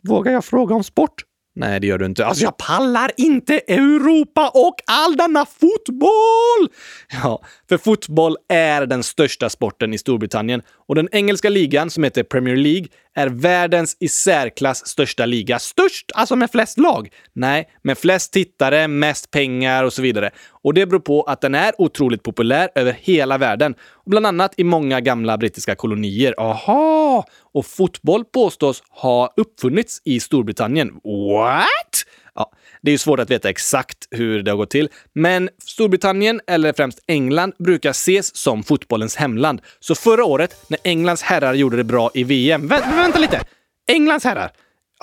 vågar 0.02 0.32
jag 0.32 0.44
fråga 0.44 0.74
om 0.74 0.84
sport? 0.84 1.24
Nej, 1.56 1.80
det 1.80 1.86
gör 1.86 1.98
du 1.98 2.06
inte. 2.06 2.26
Alltså, 2.26 2.44
jag 2.44 2.56
pallar 2.56 3.10
inte 3.16 3.58
Europa 3.58 4.50
och 4.54 4.74
all 4.86 5.16
denna 5.16 5.46
fotboll! 5.46 6.68
Ja, 7.22 7.42
för 7.68 7.78
fotboll 7.78 8.36
är 8.48 8.86
den 8.86 9.02
största 9.02 9.50
sporten 9.50 9.94
i 9.94 9.98
Storbritannien 9.98 10.62
och 10.88 10.94
den 10.94 11.08
engelska 11.12 11.48
ligan, 11.48 11.90
som 11.90 12.04
heter 12.04 12.22
Premier 12.22 12.56
League, 12.56 12.86
är 13.14 13.26
världens 13.26 13.96
i 14.00 14.08
särklass 14.08 14.86
största 14.86 15.26
liga. 15.26 15.58
Störst, 15.58 16.12
alltså 16.14 16.36
med 16.36 16.50
flest 16.50 16.78
lag? 16.78 17.08
Nej, 17.32 17.68
med 17.82 17.98
flest 17.98 18.32
tittare, 18.32 18.88
mest 18.88 19.30
pengar 19.30 19.84
och 19.84 19.92
så 19.92 20.02
vidare. 20.02 20.30
Och 20.50 20.74
det 20.74 20.86
beror 20.86 21.00
på 21.00 21.22
att 21.22 21.40
den 21.40 21.54
är 21.54 21.72
otroligt 21.78 22.22
populär 22.22 22.68
över 22.74 22.92
hela 23.00 23.38
världen. 23.38 23.74
Bland 24.06 24.26
annat 24.26 24.54
i 24.56 24.64
många 24.64 25.00
gamla 25.00 25.38
brittiska 25.38 25.74
kolonier. 25.74 26.34
Aha! 26.38 27.26
Och 27.54 27.66
fotboll 27.66 28.24
påstås 28.24 28.82
ha 28.90 29.34
uppfunnits 29.36 30.02
i 30.04 30.20
Storbritannien. 30.20 30.88
What? 31.04 32.04
Ja, 32.34 32.52
det 32.82 32.90
är 32.90 32.92
ju 32.92 32.98
svårt 32.98 33.20
att 33.20 33.30
veta 33.30 33.48
exakt 33.48 33.98
hur 34.10 34.42
det 34.42 34.50
har 34.50 34.56
gått 34.56 34.70
till, 34.70 34.88
men 35.12 35.50
Storbritannien, 35.66 36.40
eller 36.46 36.72
främst 36.72 36.98
England, 37.06 37.52
brukar 37.58 37.90
ses 37.90 38.36
som 38.36 38.62
fotbollens 38.62 39.16
hemland. 39.16 39.60
Så 39.80 39.94
förra 39.94 40.24
året, 40.24 40.56
när 40.68 40.78
Englands 40.84 41.22
herrar 41.22 41.54
gjorde 41.54 41.76
det 41.76 41.84
bra 41.84 42.10
i 42.14 42.24
VM... 42.24 42.68
Vä 42.68 42.80
vänta 42.96 43.18
lite! 43.18 43.40
Englands 43.86 44.24
herrar! 44.24 44.52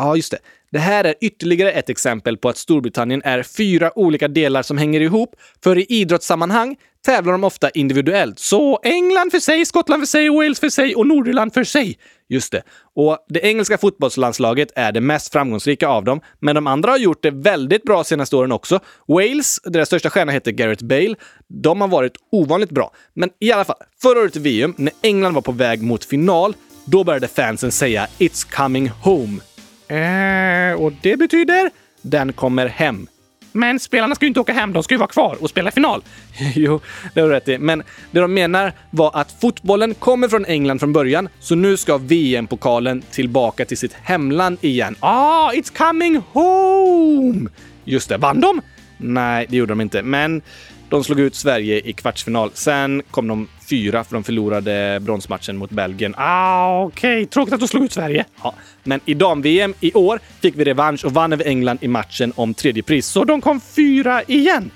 Ja, 0.01 0.15
just 0.15 0.31
det. 0.31 0.37
Det 0.71 0.79
här 0.79 1.03
är 1.03 1.15
ytterligare 1.21 1.71
ett 1.71 1.89
exempel 1.89 2.37
på 2.37 2.49
att 2.49 2.57
Storbritannien 2.57 3.21
är 3.25 3.43
fyra 3.43 3.97
olika 3.97 4.27
delar 4.27 4.61
som 4.61 4.77
hänger 4.77 5.01
ihop, 5.01 5.35
för 5.63 5.77
i 5.77 5.85
idrottssammanhang 5.89 6.75
tävlar 7.05 7.31
de 7.31 7.43
ofta 7.43 7.69
individuellt. 7.69 8.39
Så 8.39 8.79
England 8.83 9.31
för 9.31 9.39
sig, 9.39 9.65
Skottland 9.65 10.01
för 10.01 10.07
sig, 10.07 10.29
Wales 10.29 10.59
för 10.59 10.69
sig 10.69 10.95
och 10.95 11.07
Nordirland 11.07 11.53
för 11.53 11.63
sig. 11.63 11.97
Just 12.29 12.51
det. 12.51 12.61
Och 12.95 13.17
det 13.29 13.39
engelska 13.39 13.77
fotbollslandslaget 13.77 14.71
är 14.75 14.91
det 14.91 15.01
mest 15.01 15.31
framgångsrika 15.31 15.87
av 15.87 16.03
dem, 16.03 16.21
men 16.39 16.55
de 16.55 16.67
andra 16.67 16.91
har 16.91 16.97
gjort 16.97 17.23
det 17.23 17.31
väldigt 17.31 17.83
bra 17.83 18.03
senaste 18.03 18.35
åren 18.35 18.51
också. 18.51 18.79
Wales, 19.07 19.59
deras 19.63 19.87
största 19.87 20.09
stjärna 20.09 20.31
heter 20.31 20.51
Gareth 20.51 20.85
Bale, 20.85 21.15
de 21.47 21.81
har 21.81 21.87
varit 21.87 22.13
ovanligt 22.31 22.71
bra. 22.71 22.91
Men 23.13 23.29
i 23.39 23.51
alla 23.51 23.65
fall, 23.65 23.77
förra 24.01 24.19
året 24.19 24.35
i 24.35 24.39
VM, 24.39 24.73
när 24.77 24.93
England 25.01 25.33
var 25.33 25.41
på 25.41 25.51
väg 25.51 25.81
mot 25.81 26.05
final, 26.05 26.55
då 26.85 27.03
började 27.03 27.27
fansen 27.27 27.71
säga 27.71 28.07
“It's 28.19 28.55
coming 28.55 28.89
home”. 28.89 29.50
Eh, 29.91 30.81
och 30.81 30.93
det 31.01 31.17
betyder 31.17 31.71
“Den 32.01 32.33
kommer 32.33 32.67
hem”. 32.67 33.07
Men 33.51 33.79
spelarna 33.79 34.15
ska 34.15 34.25
ju 34.25 34.27
inte 34.27 34.39
åka 34.39 34.53
hem, 34.53 34.73
de 34.73 34.83
ska 34.83 34.93
ju 34.93 34.99
vara 34.99 35.09
kvar 35.09 35.37
och 35.39 35.49
spela 35.49 35.71
final. 35.71 36.03
jo, 36.55 36.79
det 37.13 37.21
har 37.21 37.27
du 37.27 37.33
rätt 37.33 37.47
i. 37.47 37.57
Men 37.57 37.83
det 38.11 38.19
de 38.19 38.33
menar 38.33 38.73
var 38.89 39.11
att 39.13 39.41
fotbollen 39.41 39.93
kommer 39.93 40.27
från 40.27 40.45
England 40.45 40.79
från 40.79 40.93
början, 40.93 41.29
så 41.39 41.55
nu 41.55 41.77
ska 41.77 41.97
VM-pokalen 41.97 43.01
tillbaka 43.11 43.65
till 43.65 43.77
sitt 43.77 43.93
hemland 43.93 44.57
igen. 44.61 44.95
Ah, 44.99 45.51
it's 45.51 45.77
coming 45.77 46.21
home! 46.31 47.49
Just 47.83 48.09
det, 48.09 48.17
vann 48.17 48.41
de? 48.41 48.61
Nej, 49.01 49.45
det 49.49 49.57
gjorde 49.57 49.71
de 49.71 49.81
inte, 49.81 50.01
men 50.01 50.41
de 50.89 51.03
slog 51.03 51.19
ut 51.19 51.35
Sverige 51.35 51.79
i 51.79 51.93
kvartsfinal. 51.93 52.51
Sen 52.53 53.01
kom 53.11 53.27
de 53.27 53.47
fyra 53.69 54.03
för 54.03 54.13
de 54.13 54.23
förlorade 54.23 54.99
bronsmatchen 55.01 55.57
mot 55.57 55.69
Belgien. 55.69 56.15
Ah, 56.17 56.83
okej. 56.83 57.17
Okay. 57.17 57.25
Tråkigt 57.25 57.53
att 57.53 57.59
de 57.59 57.67
slog 57.67 57.83
ut 57.83 57.91
Sverige. 57.91 58.25
Ja. 58.43 58.53
Men 58.83 58.99
i 59.05 59.13
dam-VM 59.13 59.73
i 59.79 59.93
år 59.93 60.19
fick 60.41 60.55
vi 60.57 60.63
revansch 60.63 61.05
och 61.05 61.13
vann 61.13 61.33
över 61.33 61.47
England 61.47 61.77
i 61.81 61.87
matchen 61.87 62.33
om 62.35 62.53
tredje 62.53 62.83
pris. 62.83 63.07
Så 63.07 63.23
de 63.23 63.41
kom 63.41 63.61
fyra 63.61 64.23
igen. 64.23 64.71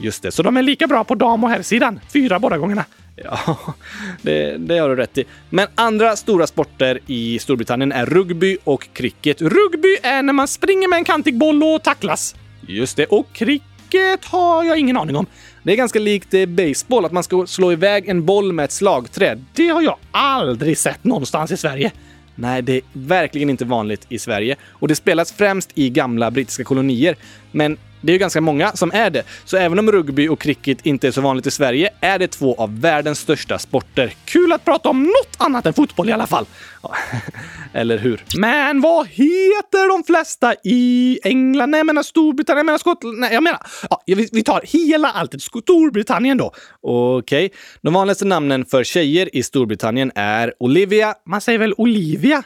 Just 0.00 0.22
det, 0.22 0.30
så 0.30 0.42
de 0.42 0.56
är 0.56 0.62
lika 0.62 0.86
bra 0.86 1.04
på 1.04 1.14
dam 1.14 1.44
och 1.44 1.50
herrsidan. 1.50 2.00
Fyra 2.12 2.38
båda 2.38 2.58
gångerna. 2.58 2.84
Ja, 3.24 3.58
det, 4.22 4.56
det 4.56 4.78
har 4.78 4.88
du 4.88 4.96
rätt 4.96 5.18
i. 5.18 5.24
Men 5.50 5.66
andra 5.74 6.16
stora 6.16 6.46
sporter 6.46 6.98
i 7.06 7.38
Storbritannien 7.38 7.92
är 7.92 8.06
rugby 8.06 8.58
och 8.64 8.88
cricket. 8.92 9.42
Rugby 9.42 9.96
är 10.02 10.22
när 10.22 10.32
man 10.32 10.48
springer 10.48 10.88
med 10.88 10.96
en 10.96 11.04
kantig 11.04 11.38
boll 11.38 11.62
och 11.62 11.82
tacklas. 11.82 12.34
Just 12.68 12.96
det, 12.96 13.06
och 13.06 13.32
cricket 13.32 14.24
har 14.24 14.64
jag 14.64 14.78
ingen 14.78 14.96
aning 14.96 15.16
om. 15.16 15.26
Det 15.62 15.72
är 15.72 15.76
ganska 15.76 15.98
likt 15.98 16.34
baseball, 16.48 17.04
att 17.04 17.12
man 17.12 17.22
ska 17.22 17.46
slå 17.46 17.72
iväg 17.72 18.08
en 18.08 18.24
boll 18.24 18.52
med 18.52 18.64
ett 18.64 18.72
slagträ. 18.72 19.38
Det 19.54 19.68
har 19.68 19.82
jag 19.82 19.96
aldrig 20.10 20.78
sett 20.78 21.04
någonstans 21.04 21.50
i 21.50 21.56
Sverige. 21.56 21.92
Nej, 22.34 22.62
det 22.62 22.76
är 22.76 22.82
verkligen 22.92 23.50
inte 23.50 23.64
vanligt 23.64 24.06
i 24.08 24.18
Sverige 24.18 24.56
och 24.68 24.88
det 24.88 24.94
spelas 24.94 25.32
främst 25.32 25.70
i 25.74 25.90
gamla 25.90 26.30
brittiska 26.30 26.64
kolonier. 26.64 27.16
Men 27.52 27.76
det 28.00 28.12
är 28.12 28.14
ju 28.14 28.18
ganska 28.18 28.40
många 28.40 28.72
som 28.72 28.90
är 28.94 29.10
det, 29.10 29.22
så 29.44 29.56
även 29.56 29.78
om 29.78 29.92
rugby 29.92 30.28
och 30.28 30.40
cricket 30.40 30.86
inte 30.86 31.08
är 31.08 31.12
så 31.12 31.20
vanligt 31.20 31.46
i 31.46 31.50
Sverige 31.50 31.90
är 32.00 32.18
det 32.18 32.28
två 32.28 32.54
av 32.54 32.80
världens 32.80 33.18
största 33.18 33.58
sporter. 33.58 34.12
Kul 34.24 34.52
att 34.52 34.64
prata 34.64 34.88
om 34.88 35.02
något 35.02 35.36
annat 35.38 35.66
än 35.66 35.74
fotboll 35.74 36.08
i 36.08 36.12
alla 36.12 36.26
fall. 36.26 36.46
Ja, 36.82 36.94
eller 37.72 37.98
hur? 37.98 38.24
Men 38.38 38.80
vad 38.80 39.06
heter 39.06 39.88
de 39.88 40.04
flesta 40.04 40.54
i 40.64 41.18
England? 41.24 41.70
Nej, 41.70 41.78
jag 41.78 41.86
menar 41.86 42.02
Storbritannien, 42.02 42.58
jag 42.58 42.66
menar 42.66 42.78
Skottland. 42.78 43.18
Nej, 43.18 43.34
jag 43.34 43.42
menar... 43.42 43.60
Ja, 43.90 44.02
vi, 44.06 44.42
tar 44.42 44.60
hela 44.64 45.10
alltet. 45.10 45.42
Storbritannien 45.42 46.36
då. 46.36 46.52
Okej. 46.80 47.46
Okay. 47.46 47.58
De 47.82 47.94
vanligaste 47.94 48.24
namnen 48.24 48.64
för 48.64 48.84
tjejer 48.84 49.36
i 49.36 49.42
Storbritannien 49.42 50.12
är 50.14 50.54
Olivia. 50.60 51.14
Man 51.26 51.40
säger 51.40 51.58
väl 51.58 51.74
Olivia? 51.76 52.42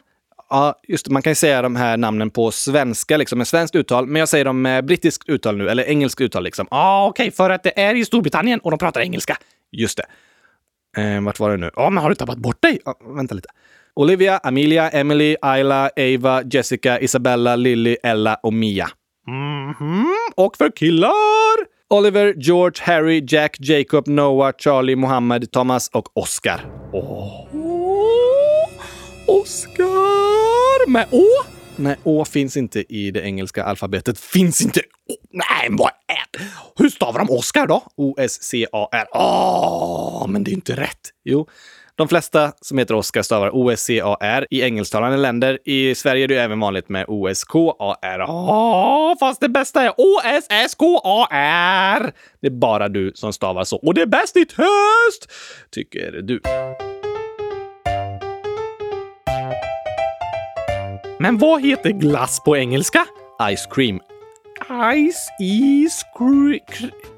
Ja, 0.52 0.80
just 0.88 1.04
det, 1.04 1.12
man 1.12 1.22
kan 1.22 1.30
ju 1.30 1.34
säga 1.34 1.62
de 1.62 1.76
här 1.76 1.96
namnen 1.96 2.30
på 2.30 2.50
svenska, 2.50 3.16
liksom 3.16 3.38
med 3.38 3.48
svenskt 3.48 3.74
uttal, 3.74 4.06
men 4.06 4.20
jag 4.20 4.28
säger 4.28 4.44
dem 4.44 4.62
med 4.62 4.84
brittiskt 4.84 5.28
uttal 5.28 5.56
nu, 5.56 5.68
eller 5.68 5.84
engelskt 5.84 6.20
uttal 6.20 6.44
liksom. 6.44 6.66
Ja, 6.70 6.76
ah, 6.76 7.06
okej, 7.06 7.24
okay, 7.24 7.30
för 7.30 7.50
att 7.50 7.62
det 7.62 7.80
är 7.80 7.94
i 7.94 8.04
Storbritannien 8.04 8.60
och 8.60 8.70
de 8.70 8.78
pratar 8.78 9.00
engelska. 9.00 9.36
Just 9.70 9.98
det. 9.98 10.04
Eh, 11.02 11.22
vart 11.22 11.38
var 11.38 11.50
det 11.50 11.56
nu? 11.56 11.70
Ja, 11.76 11.90
men 11.90 12.02
har 12.02 12.10
du 12.10 12.14
tappat 12.14 12.38
bort 12.38 12.62
dig? 12.62 12.78
Ah, 12.84 12.94
vänta 13.16 13.34
lite. 13.34 13.48
Olivia, 13.94 14.38
Amelia, 14.38 14.88
Emily, 14.90 15.36
Ayla, 15.42 15.90
Ava, 15.96 16.42
Jessica, 16.42 17.00
Isabella, 17.00 17.56
Lily, 17.56 17.96
Ella 18.02 18.34
och 18.34 18.52
Mia. 18.52 18.88
Mm 19.28 19.72
-hmm. 19.72 20.04
Och 20.36 20.56
för 20.56 20.70
killar? 20.76 21.72
Oliver, 21.90 22.34
George, 22.36 22.84
Harry, 22.84 23.24
Jack, 23.28 23.56
Jacob, 23.60 24.08
Noah, 24.08 24.52
Charlie, 24.58 24.96
Mohammed, 24.96 25.50
Thomas 25.50 25.88
och 25.88 26.16
Oscar. 26.16 26.60
Oh. 26.92 27.61
Oscar! 29.32 30.88
Med 30.88 31.06
Å? 31.10 31.26
Nej, 31.76 31.96
Å 32.02 32.24
finns 32.24 32.56
inte 32.56 32.94
i 32.94 33.10
det 33.10 33.20
engelska 33.20 33.64
alfabetet. 33.64 34.20
Finns 34.20 34.62
inte! 34.62 34.80
Å. 34.80 35.14
Nej, 35.30 35.68
vad 35.70 35.90
är 36.08 36.38
det? 36.38 36.44
Hur 36.76 36.88
stavar 36.88 37.18
de 37.18 37.30
Oscar 37.30 37.66
då? 37.66 37.82
O-S-C-A-R. 37.96 39.06
Åh, 39.12 40.26
men 40.28 40.44
det 40.44 40.50
är 40.50 40.52
inte 40.52 40.76
rätt. 40.76 41.10
Jo, 41.24 41.48
de 41.96 42.08
flesta 42.08 42.52
som 42.60 42.78
heter 42.78 42.94
Oscar 42.94 43.22
stavar 43.22 43.50
O-S-C-A-R 43.56 44.46
i 44.50 44.62
engelsktalande 44.62 45.16
länder. 45.16 45.58
I 45.64 45.94
Sverige 45.94 46.24
är 46.24 46.28
det 46.28 46.40
även 46.42 46.60
vanligt 46.60 46.88
med 46.88 47.04
O-S-K-A-R. 47.08 48.20
Åh, 48.28 49.14
fast 49.20 49.40
det 49.40 49.48
bästa 49.48 49.82
är 49.82 49.92
O-S-S-K-A-R! 49.96 50.52
Det 52.40 52.46
är 52.46 52.50
bara 52.50 52.88
du 52.88 53.12
som 53.14 53.32
stavar 53.32 53.64
så. 53.64 53.76
Och 53.76 53.94
det 53.94 54.02
är 54.02 54.06
bäst 54.06 54.36
i 54.36 54.46
höst, 54.56 55.32
tycker 55.70 56.12
du. 56.12 56.40
Men 61.22 61.38
vad 61.38 61.62
heter 61.62 61.90
glass 61.90 62.40
på 62.44 62.56
engelska? 62.56 63.06
Ice 63.56 63.66
cream. 63.70 64.00
Ice, 64.94 65.28
is, 65.40 66.02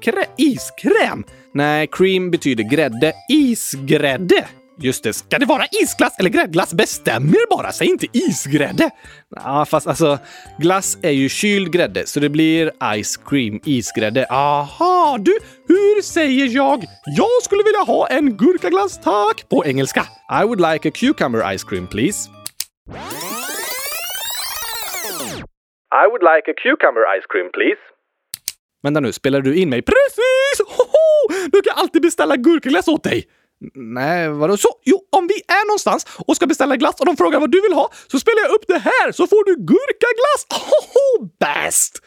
krä, 0.01 0.25
iskräm? 0.37 1.23
Nej, 1.53 1.87
cream 1.91 2.31
betyder 2.31 2.63
grädde. 2.63 3.13
Isgrädde. 3.29 4.47
Just 4.79 5.03
det, 5.03 5.13
ska 5.13 5.39
det 5.39 5.45
vara 5.45 5.65
isglass 5.81 6.19
eller 6.19 6.29
gräddglass? 6.29 6.73
Bestämmer 6.73 7.49
bara, 7.57 7.71
säg 7.71 7.87
inte 7.87 8.07
isgrädde! 8.11 8.89
Ja, 9.35 9.65
fast 9.65 9.87
alltså, 9.87 10.19
glass 10.57 10.97
är 11.01 11.11
ju 11.11 11.29
kyld 11.29 11.71
grädde, 11.71 12.07
så 12.07 12.19
det 12.19 12.29
blir 12.29 12.71
ice 13.03 13.17
cream, 13.17 13.59
isgrädde. 13.65 14.25
Aha, 14.29 15.17
du, 15.19 15.37
hur 15.67 16.01
säger 16.01 16.45
jag 16.45 16.85
“Jag 17.17 17.43
skulle 17.43 17.63
vilja 17.63 17.83
ha 17.87 18.07
en 18.07 18.37
gurkaglass, 18.37 18.99
tack” 19.03 19.49
på 19.49 19.65
engelska? 19.65 20.05
I 20.41 20.43
would 20.43 20.73
like 20.73 20.89
a 20.89 20.91
cucumber 20.95 21.55
ice 21.55 21.63
cream, 21.63 21.87
please. 21.87 22.29
I 25.91 26.07
would 26.09 26.23
like 26.23 26.45
a 26.51 26.55
cucumber 26.63 27.03
ice 27.17 27.25
cream, 27.29 27.51
please. 27.53 27.81
Vänta 28.83 28.99
nu, 28.99 29.11
spelar 29.11 29.41
du 29.41 29.55
in 29.55 29.69
mig? 29.69 29.81
Precis! 29.81 30.59
Hoho! 30.67 31.49
Du 31.51 31.61
kan 31.61 31.73
alltid 31.77 32.01
beställa 32.01 32.35
gurkaglass 32.35 32.87
åt 32.87 33.03
dig! 33.03 33.27
Nej, 33.73 34.29
vadå 34.29 34.57
så? 34.57 34.69
Jo, 34.83 34.99
om 35.11 35.27
vi 35.27 35.33
är 35.33 35.67
någonstans 35.67 36.17
och 36.27 36.35
ska 36.35 36.47
beställa 36.47 36.75
glass 36.75 36.99
och 36.99 37.05
de 37.05 37.17
frågar 37.17 37.39
vad 37.39 37.51
du 37.51 37.61
vill 37.61 37.73
ha 37.73 37.89
så 38.07 38.19
spelar 38.19 38.41
jag 38.41 38.51
upp 38.51 38.67
det 38.67 38.77
här 38.77 39.11
så 39.11 39.27
får 39.27 39.45
du 39.45 39.55
gurkaglass! 39.55 40.41
Hoho! 40.49 41.29
bäst! 41.39 42.01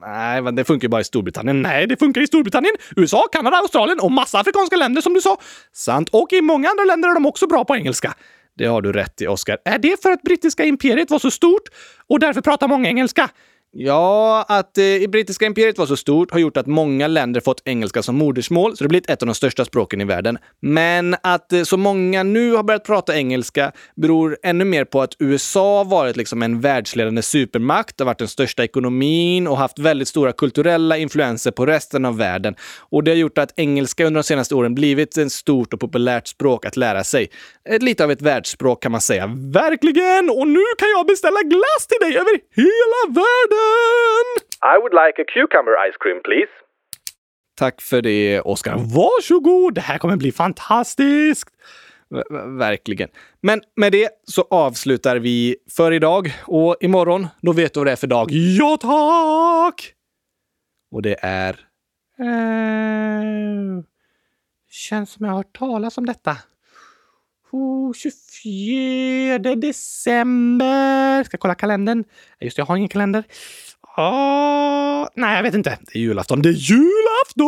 Nej, 0.00 0.42
men 0.42 0.54
det 0.54 0.64
funkar 0.64 0.84
ju 0.84 0.88
bara 0.88 1.00
i 1.00 1.04
Storbritannien. 1.04 1.62
Nej, 1.62 1.86
det 1.86 1.96
funkar 1.96 2.20
i 2.20 2.26
Storbritannien, 2.26 2.74
USA, 2.96 3.28
Kanada, 3.32 3.56
Australien 3.56 4.00
och 4.00 4.12
massa 4.12 4.38
afrikanska 4.38 4.76
länder 4.76 5.02
som 5.02 5.14
du 5.14 5.20
sa. 5.20 5.38
Sant. 5.72 6.08
Och 6.12 6.32
i 6.32 6.40
många 6.40 6.68
andra 6.68 6.84
länder 6.84 7.08
är 7.08 7.14
de 7.14 7.26
också 7.26 7.46
bra 7.46 7.64
på 7.64 7.76
engelska. 7.76 8.14
Det 8.56 8.66
har 8.66 8.82
du 8.82 8.92
rätt 8.92 9.20
i, 9.22 9.26
Oscar. 9.26 9.58
Är 9.64 9.78
det 9.78 10.02
för 10.02 10.10
att 10.10 10.22
brittiska 10.22 10.64
imperiet 10.64 11.10
var 11.10 11.18
så 11.18 11.30
stort 11.30 11.68
och 12.06 12.20
därför 12.20 12.40
pratar 12.40 12.68
många 12.68 12.88
engelska? 12.88 13.30
Ja, 13.76 14.44
att 14.48 14.78
eh, 14.78 15.08
brittiska 15.08 15.46
imperiet 15.46 15.78
var 15.78 15.86
så 15.86 15.96
stort 15.96 16.30
har 16.30 16.38
gjort 16.38 16.56
att 16.56 16.66
många 16.66 17.06
länder 17.06 17.40
fått 17.40 17.62
engelska 17.64 18.02
som 18.02 18.16
modersmål, 18.16 18.76
så 18.76 18.84
det 18.84 18.86
har 18.86 18.88
blivit 18.88 19.10
ett 19.10 19.22
av 19.22 19.26
de 19.26 19.34
största 19.34 19.64
språken 19.64 20.00
i 20.00 20.04
världen. 20.04 20.38
Men 20.60 21.16
att 21.22 21.52
eh, 21.52 21.62
så 21.62 21.76
många 21.76 22.22
nu 22.22 22.52
har 22.52 22.62
börjat 22.62 22.84
prata 22.84 23.16
engelska 23.16 23.72
beror 23.96 24.38
ännu 24.42 24.64
mer 24.64 24.84
på 24.84 25.02
att 25.02 25.16
USA 25.18 25.84
varit 25.84 26.16
liksom 26.16 26.42
en 26.42 26.60
världsledande 26.60 27.22
supermakt, 27.22 28.00
har 28.00 28.06
varit 28.06 28.18
den 28.18 28.28
största 28.28 28.64
ekonomin 28.64 29.46
och 29.46 29.58
haft 29.58 29.78
väldigt 29.78 30.08
stora 30.08 30.32
kulturella 30.32 30.96
influenser 30.96 31.50
på 31.50 31.66
resten 31.66 32.04
av 32.04 32.16
världen. 32.16 32.54
Och 32.78 33.04
det 33.04 33.10
har 33.10 33.16
gjort 33.16 33.38
att 33.38 33.52
engelska 33.56 34.06
under 34.06 34.18
de 34.18 34.24
senaste 34.24 34.54
åren 34.54 34.74
blivit 34.74 35.16
ett 35.18 35.32
stort 35.32 35.74
och 35.74 35.80
populärt 35.80 36.28
språk 36.28 36.64
att 36.64 36.76
lära 36.76 37.04
sig. 37.04 37.28
Ett, 37.68 37.82
lite 37.82 38.04
av 38.04 38.10
ett 38.10 38.22
världsspråk 38.22 38.82
kan 38.82 38.92
man 38.92 39.00
säga. 39.00 39.26
Verkligen! 39.52 40.30
Och 40.30 40.48
nu 40.48 40.64
kan 40.78 40.88
jag 40.88 41.06
beställa 41.06 41.42
glass 41.42 41.86
till 41.88 41.98
dig 42.00 42.18
över 42.18 42.32
hela 42.54 43.00
världen! 43.20 44.26
I 44.74 44.76
would 44.80 44.92
like 44.92 45.22
a 45.22 45.24
cucumber 45.34 45.72
ice 45.90 45.96
cream, 46.00 46.22
please. 46.22 46.52
Tack 47.56 47.80
för 47.80 48.02
det, 48.02 48.40
Oskar. 48.40 48.72
Varsågod! 48.76 49.74
Det 49.74 49.80
här 49.80 49.98
kommer 49.98 50.16
bli 50.16 50.32
fantastiskt! 50.32 51.48
Verkligen. 52.58 53.08
Men 53.40 53.62
med 53.76 53.92
det 53.92 54.10
så 54.24 54.46
avslutar 54.50 55.16
vi 55.16 55.56
för 55.76 55.92
idag 55.92 56.32
och 56.46 56.76
imorgon, 56.80 57.26
då 57.40 57.52
vet 57.52 57.74
du 57.74 57.80
vad 57.80 57.86
det 57.86 57.92
är 57.92 57.96
för 57.96 58.06
dag. 58.06 58.28
Ja, 58.30 58.76
tack! 58.80 59.94
Och 60.90 61.02
det 61.02 61.16
är... 61.20 61.50
Eh, 62.18 63.24
känns 64.70 65.10
som 65.10 65.24
jag 65.24 65.32
har 65.32 65.36
hört 65.36 65.58
talas 65.58 65.98
om 65.98 66.06
detta. 66.06 66.36
Oh, 67.54 67.92
24 67.92 69.54
december. 69.54 71.24
Ska 71.24 71.36
kolla 71.38 71.54
kalendern. 71.54 72.04
Just 72.40 72.56
det, 72.56 72.60
jag 72.60 72.66
har 72.66 72.76
ingen 72.76 72.88
kalender. 72.88 73.24
Oh, 73.96 75.08
nej, 75.14 75.36
jag 75.36 75.42
vet 75.42 75.54
inte. 75.54 75.78
Det 75.80 75.98
är 75.98 76.02
julafton. 76.02 76.42
Det 76.42 76.48
är 76.48 76.52
julafton! 76.52 77.46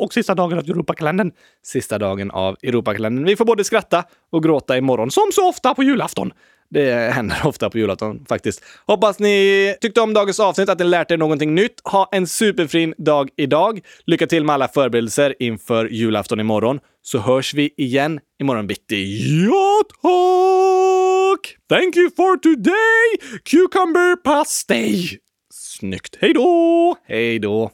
Och 0.00 0.12
sista 0.14 0.34
dagen 0.34 0.58
av 0.58 0.64
Europakalendern. 0.64 1.32
Sista 1.62 1.98
dagen 1.98 2.30
av 2.30 2.56
Europakalendern. 2.62 3.24
Vi 3.24 3.36
får 3.36 3.44
både 3.44 3.64
skratta 3.64 4.04
och 4.32 4.42
gråta 4.42 4.76
imorgon, 4.76 5.10
som 5.10 5.30
så 5.32 5.48
ofta 5.48 5.74
på 5.74 5.82
julafton. 5.82 6.32
Det 6.70 7.14
händer 7.14 7.36
ofta 7.44 7.70
på 7.70 7.78
julafton 7.78 8.24
faktiskt. 8.28 8.64
Hoppas 8.86 9.18
ni 9.18 9.76
tyckte 9.80 10.00
om 10.00 10.14
dagens 10.14 10.40
avsnitt, 10.40 10.68
att 10.68 10.78
ni 10.78 10.84
lärt 10.84 11.10
er 11.10 11.16
någonting 11.16 11.54
nytt. 11.54 11.80
Ha 11.84 12.08
en 12.12 12.26
superfin 12.26 12.94
dag 12.98 13.30
idag. 13.36 13.80
Lycka 14.06 14.26
till 14.26 14.44
med 14.44 14.54
alla 14.54 14.68
förberedelser 14.68 15.34
inför 15.38 15.88
julafton 15.88 16.40
imorgon. 16.40 16.80
Så 17.06 17.18
hörs 17.18 17.54
vi 17.54 17.70
igen 17.76 18.20
imorgon 18.40 18.66
bitti. 18.66 19.04
Ja, 19.46 19.82
tack! 20.02 21.56
Thank 21.68 21.96
you 21.96 22.10
for 22.16 22.36
today! 22.36 23.38
Cucumber 23.44 24.16
pastej! 24.16 25.18
Snyggt. 25.54 26.16
Hej 26.20 26.32
då! 26.32 26.96
Hej 27.06 27.38
då! 27.38 27.70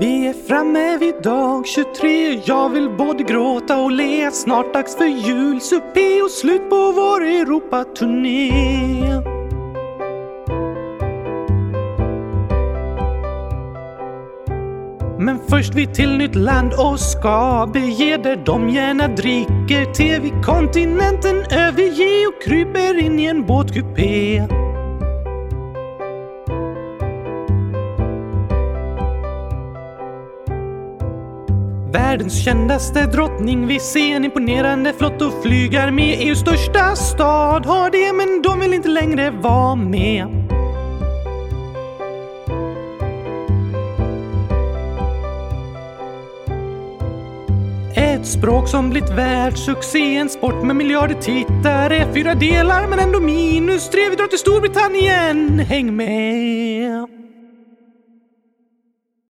Vi 0.00 0.26
är 0.26 0.46
framme 0.48 0.98
vid 0.98 1.22
dag 1.22 1.66
23 1.66 2.40
Jag 2.44 2.70
vill 2.70 2.90
både 2.90 3.22
gråta 3.22 3.80
och 3.80 3.90
le 3.90 4.30
Snart 4.30 4.74
dags 4.74 4.96
för 4.96 5.06
julsuppé 5.06 6.22
och 6.22 6.30
slut 6.30 6.70
på 6.70 6.92
vår 6.92 7.24
Europaturné 7.24 9.37
Men 15.28 15.38
först 15.48 15.74
vi 15.74 15.86
till 15.86 16.16
nytt 16.16 16.34
land 16.34 16.72
och 16.72 17.00
ska 17.00 17.70
bege 17.72 18.16
där 18.16 18.42
de 18.46 18.68
gärna 18.68 19.08
dricker. 19.08 19.92
Te 19.94 20.18
vid 20.18 20.44
kontinenten 20.44 21.36
överge 21.50 22.26
och 22.26 22.42
kryper 22.42 22.98
in 22.98 23.18
i 23.18 23.24
en 23.24 23.46
båtkupé. 23.46 24.42
Världens 31.92 32.44
kändaste 32.44 33.06
drottning 33.06 33.66
vi 33.66 33.80
ser 33.80 34.16
en 34.16 34.24
imponerande 34.24 34.92
flott 34.92 35.22
och 35.22 35.42
flygar 35.42 35.90
med. 35.90 36.18
EUs 36.20 36.38
största 36.38 36.96
stad 36.96 37.66
har 37.66 37.90
det 37.90 38.12
men 38.12 38.42
de 38.42 38.60
vill 38.60 38.74
inte 38.74 38.88
längre 38.88 39.30
vara 39.30 39.74
med. 39.74 40.47
Språk 48.28 48.68
som 48.68 48.90
blivit 48.90 49.10
världssuccé, 49.10 50.16
en 50.16 50.28
sport 50.28 50.64
med 50.64 50.76
miljarder 50.76 51.14
tittare. 51.14 52.06
Fyra 52.14 52.34
delar 52.34 52.86
men 52.86 52.98
ändå 52.98 53.20
minus 53.20 53.90
tre. 53.90 54.08
Vi 54.10 54.16
drar 54.16 54.26
till 54.26 54.38
Storbritannien, 54.38 55.58
häng 55.58 55.96
med! 55.96 57.17